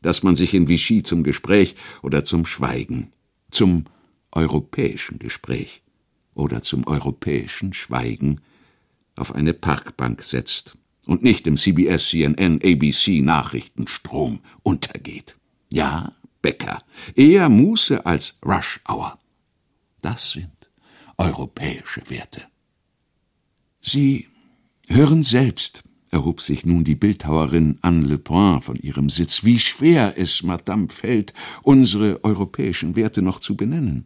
[0.02, 3.12] Dass man sich in Vichy zum Gespräch oder zum Schweigen,
[3.50, 3.86] zum
[4.32, 5.82] europäischen Gespräch
[6.36, 8.42] oder zum europäischen Schweigen
[9.16, 15.36] auf eine Parkbank setzt und nicht im CBS, CNN, ABC Nachrichtenstrom untergeht.
[15.74, 16.84] Ja, Becker,
[17.16, 19.18] eher Muße als Rush Hour.
[20.02, 20.72] Das sind
[21.18, 22.44] europäische Werte.
[23.82, 24.28] Sie
[24.94, 30.14] hören selbst, erhob sich nun die Bildhauerin Anne Le Pen von ihrem Sitz, wie schwer
[30.18, 34.06] es Madame fällt, unsere europäischen Werte noch zu benennen.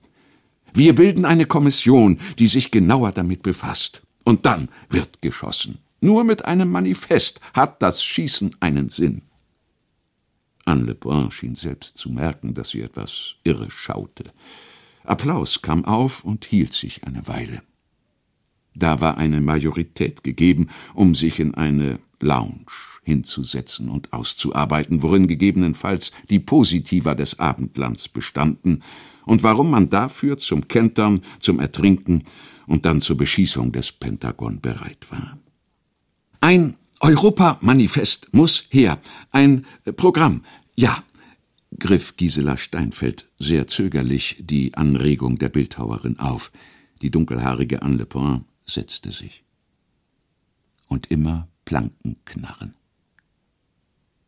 [0.73, 4.01] Wir bilden eine Kommission, die sich genauer damit befasst.
[4.23, 5.77] Und dann wird geschossen.
[6.01, 9.21] Nur mit einem Manifest hat das Schießen einen Sinn.
[10.65, 14.25] Anne Le Brun schien selbst zu merken, dass sie etwas irre schaute.
[15.03, 17.61] Applaus kam auf und hielt sich eine Weile.
[18.75, 22.71] Da war eine Majorität gegeben, um sich in eine Lounge
[23.03, 28.83] hinzusetzen und auszuarbeiten, worin gegebenenfalls die Positiva des Abendlands bestanden
[29.25, 32.23] und warum man dafür zum Kentern, zum Ertrinken
[32.67, 35.37] und dann zur Beschießung des Pentagon bereit war.
[36.41, 38.99] Ein Europamanifest muss her.
[39.31, 40.41] Ein Programm.
[40.75, 41.03] Ja,
[41.77, 46.51] griff Gisela Steinfeld sehr zögerlich die Anregung der Bildhauerin auf.
[47.01, 49.43] Die dunkelhaarige Anne Le Pen setzte sich.
[50.87, 52.75] Und immer Plankenknarren.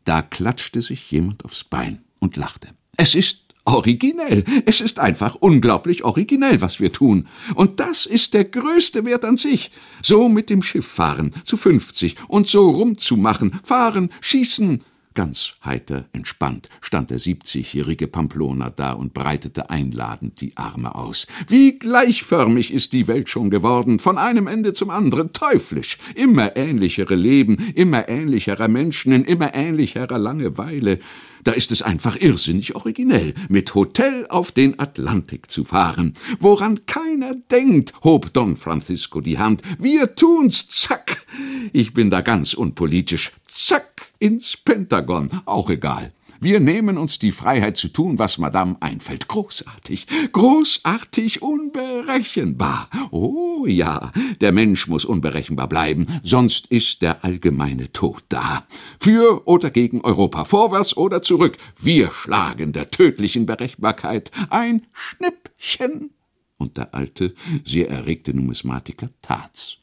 [0.05, 2.69] Da klatschte sich jemand aufs Bein und lachte.
[2.95, 4.43] Es ist originell.
[4.65, 7.27] Es ist einfach unglaublich originell, was wir tun.
[7.55, 9.71] Und das ist der größte Wert an sich.
[10.01, 14.83] So mit dem Schiff fahren, zu fünfzig, und so rumzumachen, fahren, schießen.
[15.17, 21.25] Ganz heiter, entspannt stand der siebzigjährige Pamplona da und breitete einladend die Arme aus.
[21.47, 25.97] Wie gleichförmig ist die Welt schon geworden, von einem Ende zum anderen, teuflisch.
[26.13, 30.99] Immer ähnlichere Leben, immer ähnlicherer Menschen in immer ähnlicherer Langeweile.
[31.43, 36.13] Da ist es einfach irrsinnig originell, mit Hotel auf den Atlantik zu fahren.
[36.39, 39.63] Woran keiner denkt, hob Don Francisco die Hand.
[39.79, 41.25] Wir tun's, zack.
[41.73, 43.31] Ich bin da ganz unpolitisch.
[43.47, 45.29] Zack, ins Pentagon.
[45.45, 46.13] Auch egal.
[46.39, 49.27] Wir nehmen uns die Freiheit zu tun, was Madame einfällt.
[49.27, 52.89] Großartig, großartig, unberechenbar.
[53.09, 58.67] Oh ja, der Mensch muss unberechenbar bleiben, sonst ist der allgemeine Tod da.
[58.99, 61.57] Für oder gegen Europa, vorwärts oder zurück.
[61.81, 66.11] Wir schlagen der tödlichen Berechenbarkeit ein Schnippchen.
[66.57, 67.33] Und der alte,
[67.65, 69.77] sehr erregte Numismatiker tat's,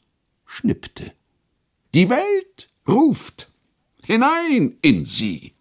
[0.45, 1.11] schnippte.
[1.93, 3.49] Die Welt ruft
[4.05, 5.53] hinein in sie.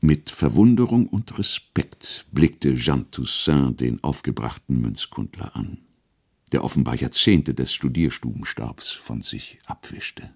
[0.00, 5.78] Mit Verwunderung und Respekt blickte Jean Toussaint den aufgebrachten Münzkundler an,
[6.52, 10.30] der offenbar Jahrzehnte des Studierstubenstaubs von sich abwischte.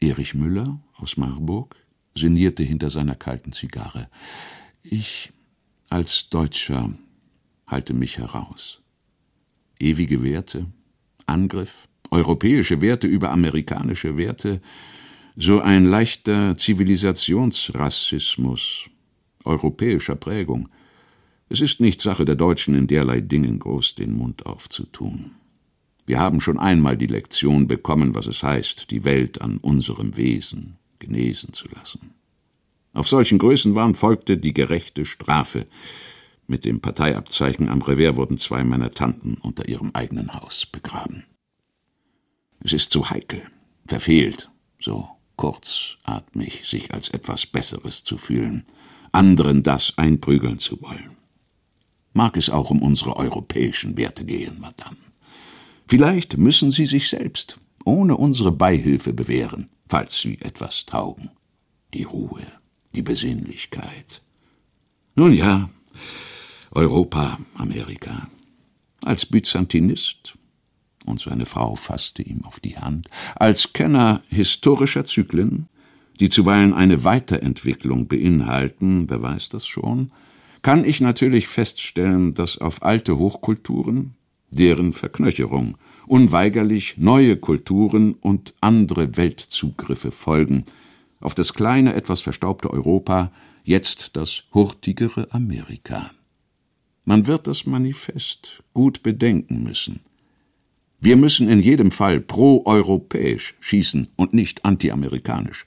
[0.00, 1.76] Erich Müller aus Marburg
[2.14, 4.08] sinnierte hinter seiner kalten Zigarre.
[4.82, 5.32] Ich
[5.90, 6.94] als Deutscher
[7.66, 8.80] halte mich heraus.
[9.78, 10.66] Ewige Werte,
[11.26, 14.60] Angriff, europäische Werte über amerikanische Werte,
[15.36, 18.84] so ein leichter Zivilisationsrassismus
[19.44, 20.68] europäischer Prägung.
[21.48, 25.32] Es ist nicht Sache der Deutschen, in derlei Dingen groß den Mund aufzutun.
[26.06, 30.76] Wir haben schon einmal die Lektion bekommen, was es heißt, die Welt an unserem Wesen
[30.98, 32.14] genesen zu lassen.
[32.92, 35.66] Auf solchen Größenwahn folgte die gerechte Strafe.
[36.46, 41.24] Mit dem Parteiabzeichen am Revers wurden zwei meiner Tanten unter ihrem eigenen Haus begraben.
[42.60, 43.42] Es ist zu heikel,
[43.86, 48.64] verfehlt, so kurzatmig sich als etwas Besseres zu fühlen,
[49.12, 51.10] anderen das einprügeln zu wollen.
[52.12, 54.96] Mag es auch um unsere europäischen Werte gehen, Madame.
[55.88, 61.30] Vielleicht müssen sie sich selbst ohne unsere Beihilfe bewähren, falls sie etwas taugen.
[61.92, 62.46] Die Ruhe,
[62.94, 64.22] die Besinnlichkeit.
[65.14, 65.68] Nun ja,
[66.70, 68.28] Europa, Amerika.
[69.02, 70.34] Als Byzantinist
[71.04, 75.68] und seine Frau fasste ihm auf die Hand, als Kenner historischer Zyklen,
[76.20, 80.10] die zuweilen eine Weiterentwicklung beinhalten, wer weiß das schon,
[80.62, 84.14] kann ich natürlich feststellen, dass auf alte Hochkulturen,
[84.50, 85.76] deren Verknöcherung,
[86.06, 90.64] unweigerlich neue Kulturen und andere Weltzugriffe folgen,
[91.20, 93.32] auf das kleine, etwas verstaubte Europa,
[93.64, 96.10] jetzt das hurtigere Amerika.
[97.04, 100.00] Man wird das Manifest gut bedenken müssen.
[101.04, 105.66] Wir müssen in jedem Fall pro-europäisch schießen und nicht anti-amerikanisch.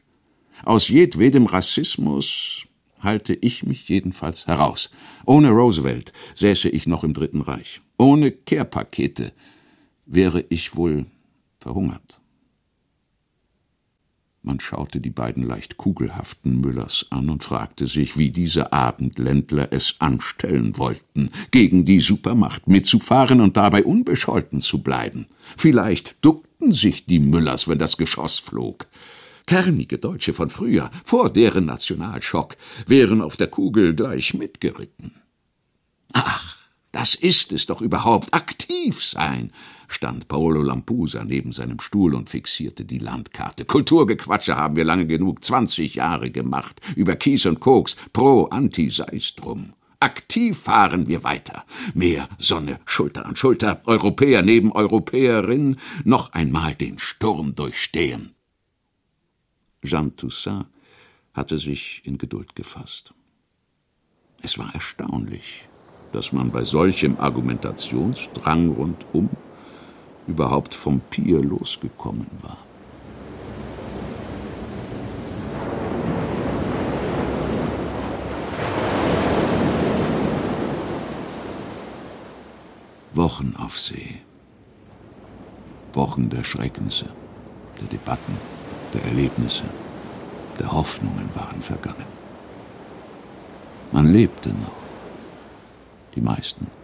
[0.66, 2.64] Aus jedwedem Rassismus
[3.02, 4.90] halte ich mich jedenfalls heraus.
[5.28, 7.82] Ohne Roosevelt säße ich noch im Dritten Reich.
[8.00, 9.32] Ohne Kehrpakete
[10.08, 11.06] wäre ich wohl
[11.60, 12.20] verhungert.
[14.44, 19.96] Man schaute die beiden leicht kugelhaften Müllers an und fragte sich, wie diese Abendländler es
[20.00, 25.28] anstellen wollten, gegen die Supermacht mitzufahren und dabei unbescholten zu bleiben.
[25.58, 28.88] Vielleicht duckten sich die Müllers, wenn das Geschoss flog.
[29.48, 35.12] Kernige Deutsche von früher, vor deren Nationalschock, wären auf der Kugel gleich mitgeritten.
[36.14, 36.58] Ach,
[36.92, 39.52] das ist es doch überhaupt, aktiv sein,
[39.88, 43.66] stand Paolo Lampusa neben seinem Stuhl und fixierte die Landkarte.
[43.66, 49.36] Kulturgequatsche haben wir lange genug, zwanzig Jahre gemacht, über Kies und Koks, pro, anti, sei's
[49.36, 49.74] drum.
[50.00, 51.66] Aktiv fahren wir weiter.
[51.96, 58.36] Meer, Sonne, Schulter an Schulter, Europäer neben Europäerin, noch einmal den Sturm durchstehen.
[59.84, 60.68] Jean Toussaint
[61.34, 63.14] hatte sich in Geduld gefasst.
[64.44, 65.64] Es war erstaunlich,
[66.12, 69.30] dass man bei solchem Argumentationsdrang rundum
[70.28, 72.58] überhaupt vom Pier losgekommen war.
[83.14, 84.22] Wochen auf See.
[85.94, 87.08] Wochen der Schrecknisse,
[87.82, 88.38] der Debatten,
[88.94, 89.64] der Erlebnisse,
[90.60, 92.06] der Hoffnungen waren vergangen.
[93.92, 94.72] Man lebte noch.
[96.16, 96.77] Die meisten.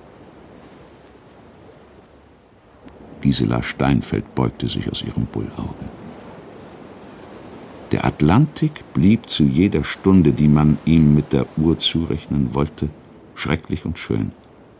[3.23, 5.85] Gisela Steinfeld beugte sich aus ihrem Bullauge.
[7.93, 12.89] Der Atlantik blieb zu jeder Stunde, die man ihm mit der Uhr zurechnen wollte,
[13.33, 14.33] schrecklich und schön.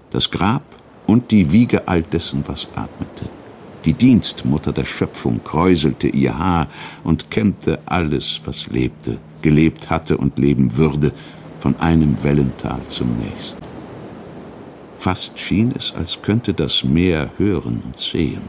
[0.09, 0.63] Das Grab
[1.07, 3.29] und die Wiege all dessen, was atmete.
[3.85, 6.67] Die Dienstmutter der Schöpfung kräuselte ihr Haar
[7.05, 11.13] und kämmte alles, was lebte, gelebt hatte und leben würde,
[11.61, 13.72] von einem Wellental zum nächsten.
[15.03, 18.43] Fast schien es, als könnte das Meer hören und sehen,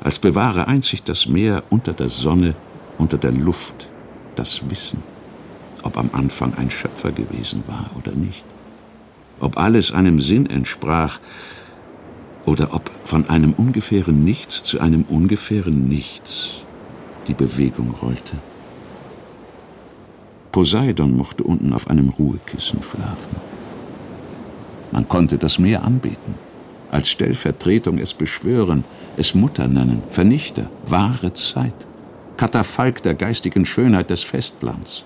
[0.00, 2.56] als bewahre einzig das Meer unter der Sonne,
[2.98, 3.88] unter der Luft
[4.34, 5.00] das Wissen,
[5.84, 8.44] ob am Anfang ein Schöpfer gewesen war oder nicht,
[9.38, 11.20] ob alles einem Sinn entsprach
[12.46, 16.64] oder ob von einem ungefähren Nichts zu einem ungefähren Nichts
[17.28, 18.38] die Bewegung rollte.
[20.50, 23.53] Poseidon mochte unten auf einem Ruhekissen schlafen.
[24.94, 26.34] Man konnte das Meer anbeten,
[26.92, 28.84] als Stellvertretung es beschwören,
[29.16, 31.74] es Mutter nennen, Vernichter, wahre Zeit,
[32.36, 35.04] Katafalk der geistigen Schönheit des Festlands.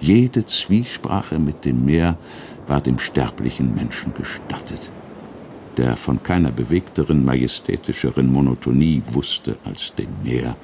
[0.00, 2.16] Jede Zwiesprache mit dem Meer
[2.66, 4.90] war dem sterblichen Menschen gestattet,
[5.76, 10.56] der von keiner bewegteren, majestätischeren Monotonie wusste als dem Meer,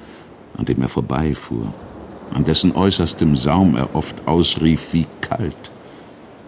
[0.57, 1.71] an dem er vorbeifuhr,
[2.33, 5.71] an dessen äußerstem Saum er oft ausrief wie kalt,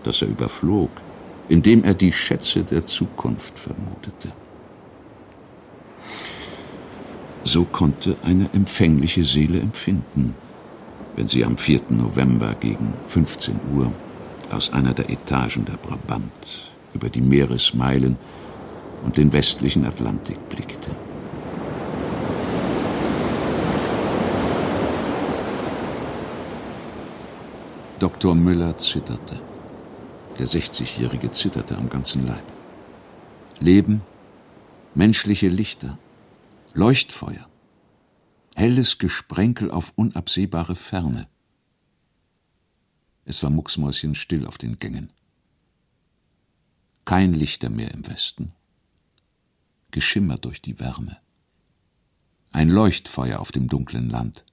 [0.03, 0.89] das er überflog,
[1.49, 4.31] indem er die Schätze der Zukunft vermutete.
[7.43, 10.35] So konnte eine empfängliche Seele empfinden,
[11.15, 11.81] wenn sie am 4.
[11.89, 13.91] November gegen 15 Uhr
[14.51, 18.17] aus einer der Etagen der Brabant über die Meeresmeilen
[19.03, 20.91] und den westlichen Atlantik blickte.
[27.99, 28.33] Dr.
[28.33, 29.50] Müller zitterte.
[30.41, 32.43] Der 60-Jährige zitterte am ganzen Leib.
[33.59, 34.01] Leben,
[34.95, 35.99] menschliche Lichter,
[36.73, 37.47] Leuchtfeuer,
[38.55, 41.27] helles Gesprenkel auf unabsehbare Ferne.
[43.23, 45.13] Es war mucksmäuschenstill auf den Gängen.
[47.05, 48.51] Kein Lichter mehr im Westen.
[49.91, 51.17] Geschimmer durch die Wärme.
[52.51, 54.43] Ein Leuchtfeuer auf dem dunklen Land.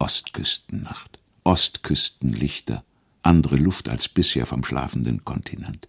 [0.00, 2.84] Ostküstennacht, Ostküstenlichter,
[3.26, 5.88] andere Luft als bisher vom schlafenden Kontinent.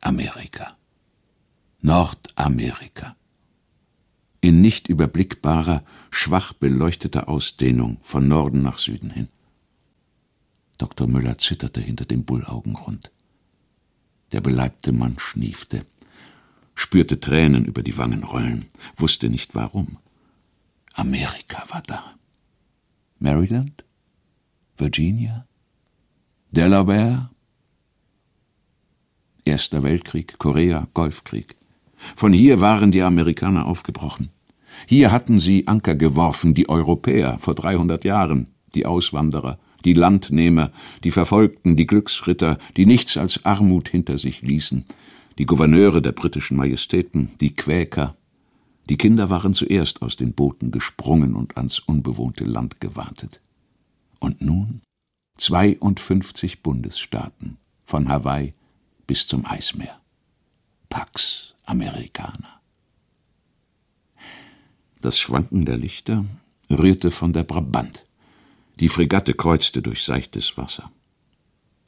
[0.00, 0.76] Amerika.
[1.80, 3.16] Nordamerika.
[4.40, 9.28] In nicht überblickbarer, schwach beleuchteter Ausdehnung von Norden nach Süden hin.
[10.78, 11.06] Dr.
[11.06, 13.12] Müller zitterte hinter dem Bullaugenrund.
[14.32, 15.86] Der beleibte Mann schniefte,
[16.74, 19.98] spürte Tränen über die Wangen rollen, wusste nicht warum.
[20.94, 22.02] Amerika war da.
[23.20, 23.84] Maryland?
[24.76, 25.46] Virginia?
[26.54, 27.30] Delaware?
[29.42, 31.56] Erster Weltkrieg, Korea, Golfkrieg.
[32.14, 34.28] Von hier waren die Amerikaner aufgebrochen.
[34.86, 40.72] Hier hatten sie Anker geworfen, die Europäer vor 300 Jahren, die Auswanderer, die Landnehmer,
[41.04, 44.84] die Verfolgten, die Glücksritter, die nichts als Armut hinter sich ließen,
[45.38, 48.14] die Gouverneure der britischen Majestäten, die Quäker.
[48.90, 53.40] Die Kinder waren zuerst aus den Booten gesprungen und ans unbewohnte Land gewartet.
[54.18, 54.82] Und nun
[55.42, 58.54] 52 Bundesstaaten, von Hawaii
[59.08, 60.00] bis zum Eismeer.
[60.88, 62.60] Pax Americana.
[65.00, 66.24] Das Schwanken der Lichter
[66.70, 68.06] rührte von der Brabant.
[68.78, 70.92] Die Fregatte kreuzte durch seichtes Wasser.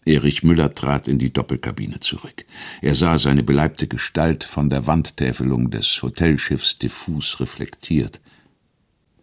[0.05, 2.45] Erich Müller trat in die Doppelkabine zurück.
[2.83, 8.21] Er sah seine beleibte Gestalt von der Wandtäfelung des Hotelschiffs diffus reflektiert.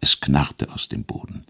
[0.00, 1.44] Es knarrte aus dem Boden.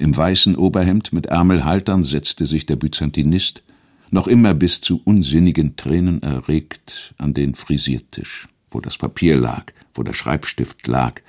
[0.00, 3.62] Im weißen Oberhemd mit Ärmelhaltern setzte sich der Byzantinist,
[4.10, 10.02] noch immer bis zu unsinnigen Tränen erregt, an den Frisiertisch, wo das Papier lag, wo
[10.02, 11.20] der Schreibstift lag,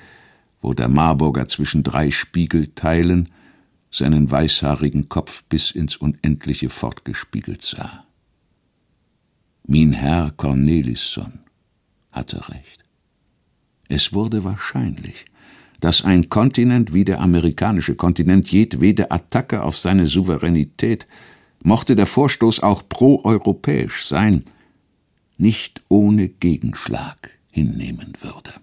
[0.61, 3.27] wo der Marburger zwischen drei Spiegelteilen
[3.91, 8.05] seinen weißhaarigen Kopf bis ins Unendliche fortgespiegelt sah.
[9.67, 11.41] Min Herr Cornelisson
[12.13, 12.85] hatte recht.
[13.89, 15.25] Es wurde wahrscheinlich,
[15.81, 21.07] dass ein Kontinent wie der amerikanische Kontinent jedwede Attacke auf seine Souveränität,
[21.63, 24.45] mochte der Vorstoß auch proeuropäisch sein,
[25.37, 28.53] nicht ohne Gegenschlag hinnehmen würde.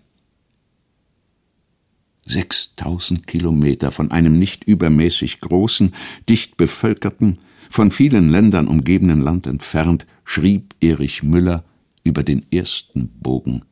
[2.26, 5.92] 6000 Kilometer von einem nicht übermäßig großen,
[6.28, 7.38] dicht bevölkerten,
[7.70, 11.64] von vielen Ländern umgebenen Land entfernt, schrieb Erich Müller
[12.04, 13.62] über den ersten Bogen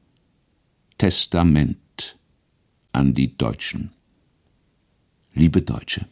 [0.99, 1.79] Testament
[2.97, 3.91] an die Deutschen.
[5.35, 6.07] Liebe Deutsche,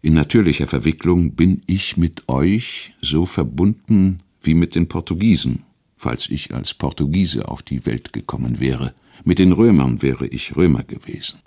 [0.00, 5.64] in natürlicher Verwicklung bin ich mit euch so verbunden wie mit den Portugiesen,
[5.98, 8.94] falls ich als Portugiese auf die Welt gekommen wäre.
[9.24, 11.40] Mit den Römern wäre ich Römer gewesen.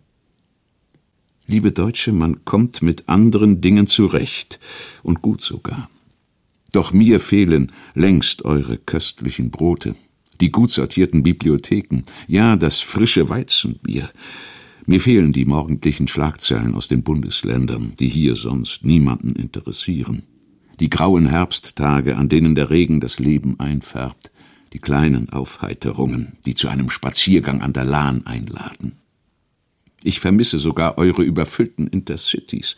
[1.47, 4.59] Liebe Deutsche, man kommt mit anderen Dingen zurecht,
[5.01, 5.89] und gut sogar.
[6.72, 9.95] Doch mir fehlen längst eure köstlichen Brote,
[10.39, 14.09] die gut sortierten Bibliotheken, ja das frische Weizenbier.
[14.86, 20.23] Mir fehlen die morgendlichen Schlagzeilen aus den Bundesländern, die hier sonst niemanden interessieren.
[20.79, 24.32] Die grauen Herbsttage, an denen der Regen das Leben einfärbt,
[24.73, 28.93] die kleinen Aufheiterungen, die zu einem Spaziergang an der Lahn einladen.
[30.03, 32.75] Ich vermisse sogar eure überfüllten Intercities,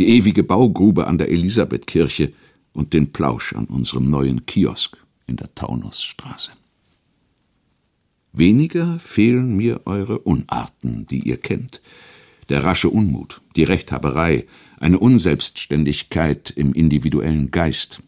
[0.00, 2.32] die ewige Baugrube an der Elisabethkirche
[2.72, 4.96] und den Plausch an unserem neuen Kiosk
[5.28, 6.50] in der Taunusstraße.
[8.36, 11.80] Weniger fehlen mir eure Unarten, die ihr kennt.
[12.48, 14.46] Der rasche Unmut, die Rechthaberei,
[14.80, 18.00] eine Unselbstständigkeit im individuellen Geist,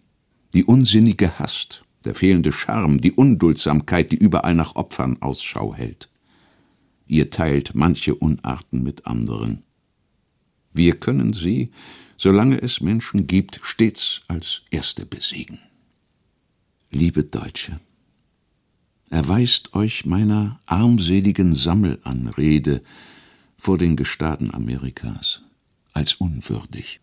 [0.53, 6.09] die unsinnige Hast, der fehlende Charme, die Unduldsamkeit, die überall nach Opfern Ausschau hält.
[7.07, 9.62] Ihr teilt manche Unarten mit anderen.
[10.72, 11.70] Wir können sie,
[12.16, 15.61] solange es Menschen gibt, stets als Erste besiegen.
[16.91, 17.79] Liebe Deutsche,
[19.11, 22.82] erweist euch meiner armseligen Sammelanrede
[23.57, 25.42] vor den Gestaden Amerikas
[25.92, 27.00] als unwürdig.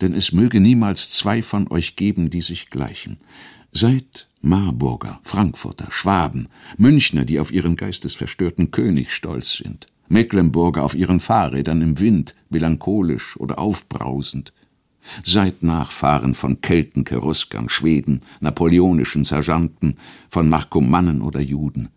[0.00, 3.18] Denn es möge niemals zwei von euch geben, die sich gleichen.
[3.72, 11.20] Seid Marburger, Frankfurter, Schwaben, Münchner, die auf ihren geistesverstörten König stolz sind, Mecklenburger auf ihren
[11.20, 14.52] Fahrrädern im Wind, melancholisch oder aufbrausend.
[15.24, 19.96] Seid Nachfahren von Kelten, Cheruskern, Schweden, napoleonischen Sergeanten,
[20.28, 21.88] von Markomannen oder Juden.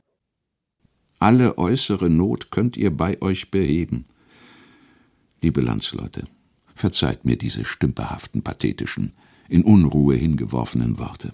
[1.20, 4.06] Alle äußere Not könnt ihr bei euch beheben.
[5.42, 6.26] Liebe Landsleute,
[6.76, 9.12] verzeiht mir diese stümperhaften, pathetischen,
[9.50, 11.34] in Unruhe hingeworfenen Worte.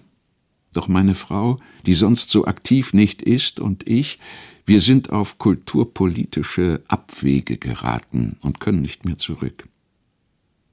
[0.72, 4.18] Doch meine Frau, die sonst so aktiv nicht ist, und ich,
[4.66, 9.68] wir sind auf kulturpolitische Abwege geraten und können nicht mehr zurück.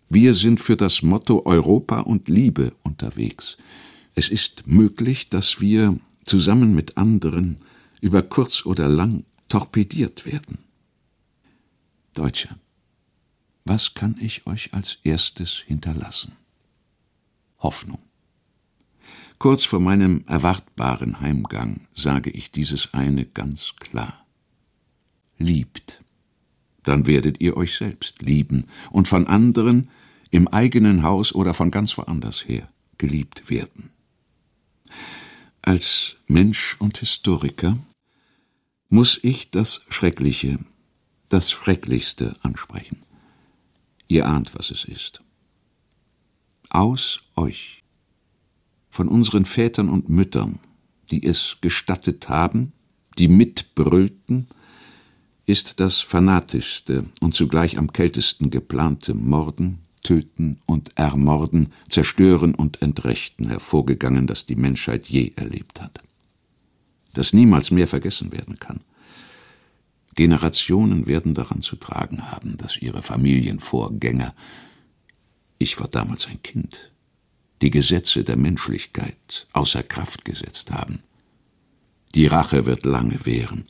[0.10, 3.58] Wir sind für das Motto Europa und Liebe unterwegs.
[4.16, 7.58] Es ist möglich, dass wir zusammen mit anderen
[8.02, 10.60] über kurz oder lang torpediert werden.
[12.14, 12.50] Deutsche,
[13.66, 16.34] was kann ich euch als erstes hinterlassen?
[17.60, 18.00] Hoffnung.
[19.40, 24.26] Kurz vor meinem erwartbaren Heimgang sage ich dieses eine ganz klar.
[25.38, 26.02] Liebt,
[26.84, 29.90] dann werdet ihr euch selbst lieben und von anderen
[30.32, 33.90] im eigenen Haus oder von ganz woanders her geliebt werden.
[35.62, 37.78] Als Mensch und Historiker
[38.90, 40.60] muss ich das Schreckliche,
[41.30, 43.02] das Schrecklichste ansprechen.
[44.08, 45.22] Ihr ahnt, was es ist.
[46.70, 47.84] Aus euch,
[48.90, 50.60] von unseren Vätern und Müttern,
[51.12, 52.74] die es gestattet haben,
[53.18, 54.48] die mitbrüllten,
[55.46, 63.50] ist das fanatischste und zugleich am kältesten geplante Morden, Töten und Ermorden, Zerstören und Entrechten
[63.50, 66.02] hervorgegangen, das die Menschheit je erlebt hat
[67.14, 68.82] das niemals mehr vergessen werden kann.
[70.16, 74.36] Generationen werden daran zu tragen haben, dass ihre Familienvorgänger,
[75.58, 76.92] ich war damals ein Kind,
[77.62, 81.00] die Gesetze der Menschlichkeit außer Kraft gesetzt haben.
[82.14, 83.66] Die Rache wird lange währen.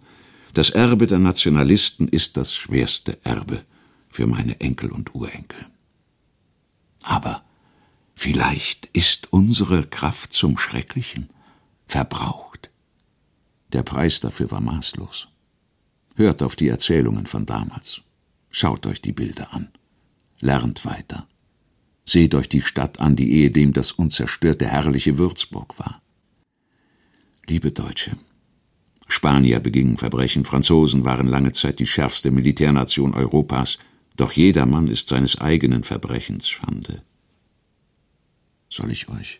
[0.53, 3.65] Das Erbe der Nationalisten ist das schwerste Erbe
[4.09, 5.65] für meine Enkel und Urenkel.
[7.01, 7.43] Aber
[8.13, 11.29] vielleicht ist unsere Kraft zum Schrecklichen
[11.87, 12.69] verbraucht.
[13.73, 15.27] Der Preis dafür war maßlos.
[16.15, 18.01] Hört auf die Erzählungen von damals.
[18.51, 19.69] Schaut euch die Bilder an.
[20.39, 21.27] Lernt weiter.
[22.05, 26.03] Seht euch die Stadt an, die ehedem das unzerstörte herrliche Würzburg war.
[27.47, 28.15] Liebe Deutsche,
[29.07, 33.77] Spanier begingen Verbrechen, Franzosen waren lange Zeit die schärfste Militärnation Europas,
[34.15, 37.01] doch jeder Mann ist seines eigenen Verbrechens Schande.
[38.69, 39.39] Soll ich euch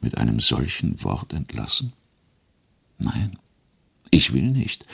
[0.00, 1.92] mit einem solchen Wort entlassen?
[2.98, 3.38] Nein,
[4.10, 4.86] ich will nicht.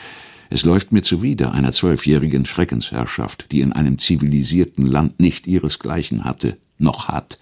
[0.51, 6.59] Es läuft mir zuwider einer zwölfjährigen Schreckensherrschaft, die in einem zivilisierten Land nicht ihresgleichen hatte,
[6.79, 7.39] noch hat,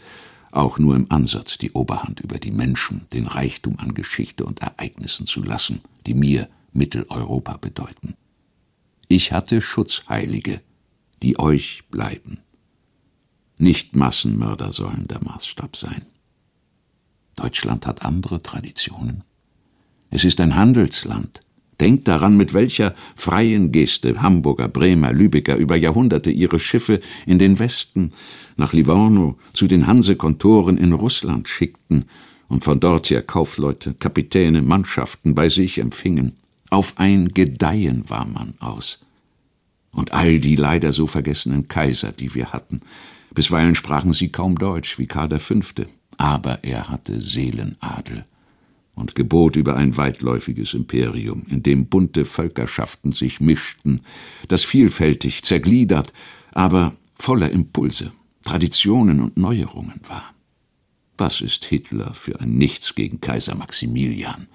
[0.50, 5.26] auch nur im Ansatz die Oberhand über die Menschen, den Reichtum an Geschichte und Ereignissen
[5.26, 8.14] zu lassen, die mir Mitteleuropa bedeuten.
[9.08, 10.60] Ich hatte Schutzheilige,
[11.22, 12.38] die euch bleiben.
[13.58, 16.06] Nicht Massenmörder sollen der Maßstab sein.
[17.36, 19.24] Deutschland hat andere Traditionen.
[20.10, 21.40] Es ist ein Handelsland.
[21.80, 27.58] Denkt daran, mit welcher freien Geste Hamburger, Bremer, Lübecker über Jahrhunderte ihre Schiffe in den
[27.60, 28.10] Westen,
[28.56, 32.06] nach Livorno, zu den Hansekontoren in Russland schickten
[32.48, 36.34] und von dort her Kaufleute, Kapitäne, Mannschaften bei sich empfingen.
[36.70, 39.00] Auf ein Gedeihen war man aus.
[39.92, 42.80] Und all die leider so vergessenen Kaiser, die wir hatten.
[43.32, 45.54] Bisweilen sprachen sie kaum Deutsch, wie Karl V.,
[46.16, 48.24] aber er hatte Seelenadel
[48.98, 54.02] und gebot über ein weitläufiges Imperium, in dem bunte Völkerschaften sich mischten,
[54.48, 56.12] das vielfältig, zergliedert,
[56.52, 58.12] aber voller Impulse,
[58.44, 60.34] Traditionen und Neuerungen war.
[61.16, 64.46] Was ist Hitler für ein Nichts gegen Kaiser Maximilian,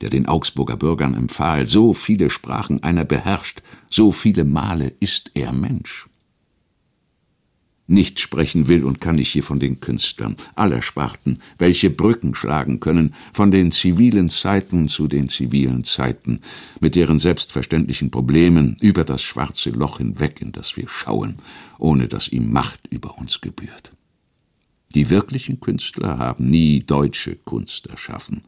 [0.00, 5.52] der den Augsburger Bürgern empfahl, so viele Sprachen einer beherrscht, so viele Male ist er
[5.52, 6.06] Mensch.
[7.92, 12.80] Nicht sprechen will und kann ich hier von den Künstlern aller Sparten, welche Brücken schlagen
[12.80, 16.40] können von den zivilen Zeiten zu den zivilen Zeiten,
[16.80, 21.34] mit deren selbstverständlichen Problemen über das schwarze Loch hinweg, in das wir schauen,
[21.78, 23.92] ohne dass ihm Macht über uns gebührt.
[24.94, 28.40] Die wirklichen Künstler haben nie deutsche Kunst erschaffen,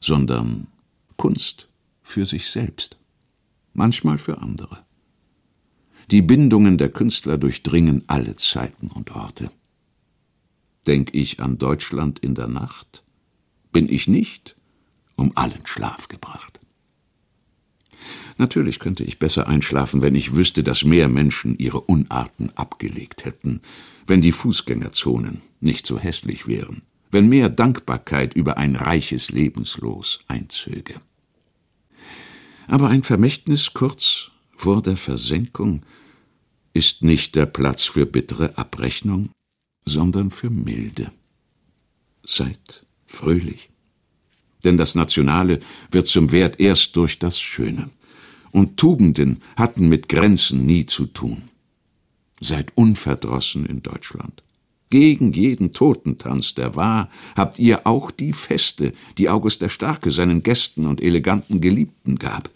[0.00, 0.66] sondern
[1.16, 1.68] Kunst
[2.02, 2.98] für sich selbst,
[3.72, 4.84] manchmal für andere.
[6.10, 9.48] Die Bindungen der Künstler durchdringen alle Zeiten und Orte.
[10.88, 13.04] Denk ich an Deutschland in der Nacht,
[13.70, 14.56] bin ich nicht
[15.14, 16.58] um allen Schlaf gebracht.
[18.38, 23.60] Natürlich könnte ich besser einschlafen, wenn ich wüsste, dass mehr Menschen ihre Unarten abgelegt hätten,
[24.06, 26.82] wenn die Fußgängerzonen nicht so hässlich wären,
[27.12, 30.94] wenn mehr Dankbarkeit über ein reiches Lebenslos einzöge.
[32.66, 35.82] Aber ein Vermächtnis kurz vor der Versenkung
[36.72, 39.30] ist nicht der Platz für bittere Abrechnung,
[39.84, 41.10] sondern für Milde.
[42.24, 43.70] Seid fröhlich.
[44.64, 45.60] Denn das Nationale
[45.90, 47.90] wird zum Wert erst durch das Schöne.
[48.52, 51.42] Und Tugenden hatten mit Grenzen nie zu tun.
[52.40, 54.42] Seid unverdrossen in Deutschland.
[54.90, 60.42] Gegen jeden Totentanz, der war, habt ihr auch die Feste, die August der Starke seinen
[60.42, 62.50] Gästen und eleganten Geliebten gab.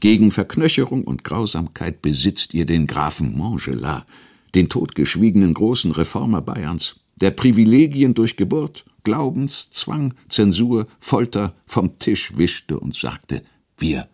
[0.00, 4.06] Gegen Verknöcherung und Grausamkeit besitzt ihr den Grafen Montgelat,
[4.54, 12.78] den totgeschwiegenen großen Reformer Bayerns, der Privilegien durch Geburt, Glaubenszwang, Zensur, Folter vom Tisch wischte
[12.78, 13.42] und sagte,
[13.78, 14.08] wir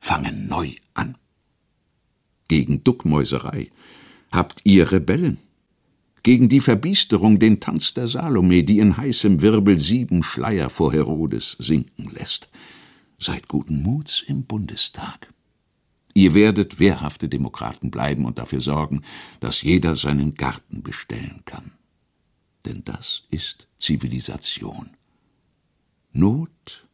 [0.00, 1.16] fangen neu an.
[2.48, 3.68] Gegen Duckmäuserei
[4.32, 5.38] habt ihr Rebellen,
[6.22, 11.56] gegen die Verbiesterung den Tanz der Salome, die in heißem Wirbel sieben Schleier vor Herodes
[11.58, 12.48] sinken lässt.
[13.18, 15.32] Seid guten Muts im Bundestag.
[16.14, 19.02] Ihr werdet wehrhafte Demokraten bleiben und dafür sorgen,
[19.40, 21.72] dass jeder seinen Garten bestellen kann.
[22.64, 24.90] Denn das ist Zivilisation.
[26.12, 26.86] Not,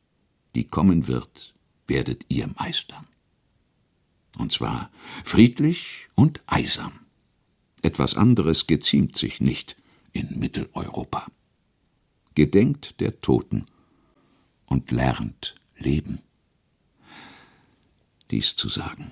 [0.55, 1.55] die kommen wird,
[1.87, 3.07] werdet ihr meistern.
[4.39, 4.91] Und zwar
[5.25, 6.93] friedlich und eisam.
[7.83, 9.77] Etwas anderes geziemt sich nicht
[10.13, 11.27] in Mitteleuropa.
[12.35, 13.67] Gedenkt der Toten
[14.67, 16.21] und lernt leben.
[18.31, 19.11] Dies zu sagen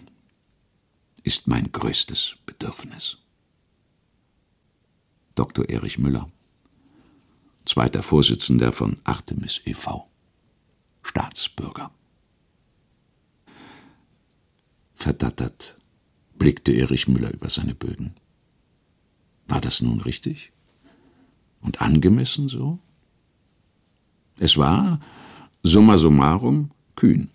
[1.22, 3.18] ist mein größtes Bedürfnis.
[5.34, 5.68] Dr.
[5.68, 6.28] Erich Müller,
[7.64, 10.10] zweiter Vorsitzender von Artemis e.V.,
[11.02, 11.90] Staatsbürger.
[14.94, 15.78] Verdattert
[16.38, 18.14] blickte Erich Müller über seine Bögen.
[19.48, 20.52] War das nun richtig?
[21.60, 22.78] Und angemessen so?
[24.38, 25.00] Es war,
[25.62, 27.30] summa summarum, kühn.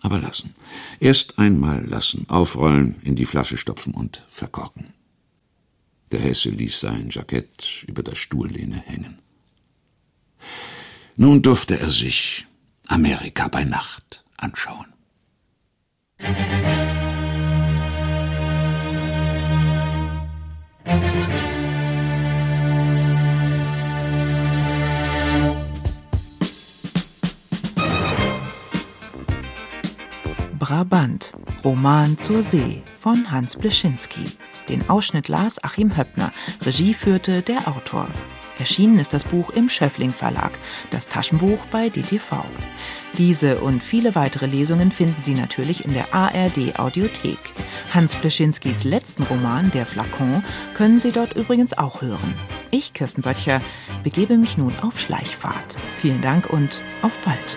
[0.00, 0.54] Aber lassen.
[1.00, 4.94] Erst einmal lassen, aufrollen, in die Flasche stopfen und verkorken.
[6.12, 9.18] Der Hesse ließ sein Jackett über der Stuhllehne hängen.
[11.16, 12.46] Nun durfte er sich
[12.86, 14.86] Amerika bei Nacht anschauen.
[30.68, 31.32] Brabant,
[31.64, 34.24] Roman zur See von Hans Bleschinski.
[34.68, 38.06] Den Ausschnitt las Achim Höppner, Regie führte der Autor.
[38.58, 40.58] Erschienen ist das Buch im Schöffling Verlag,
[40.90, 42.44] das Taschenbuch bei DTV.
[43.16, 47.38] Diese und viele weitere Lesungen finden Sie natürlich in der ARD Audiothek.
[47.94, 50.44] Hans Pleschinskis letzten Roman, Der Flakon,
[50.74, 52.34] können Sie dort übrigens auch hören.
[52.70, 53.62] Ich, Kirsten Böttcher,
[54.04, 55.78] begebe mich nun auf Schleichfahrt.
[55.96, 57.56] Vielen Dank und auf bald.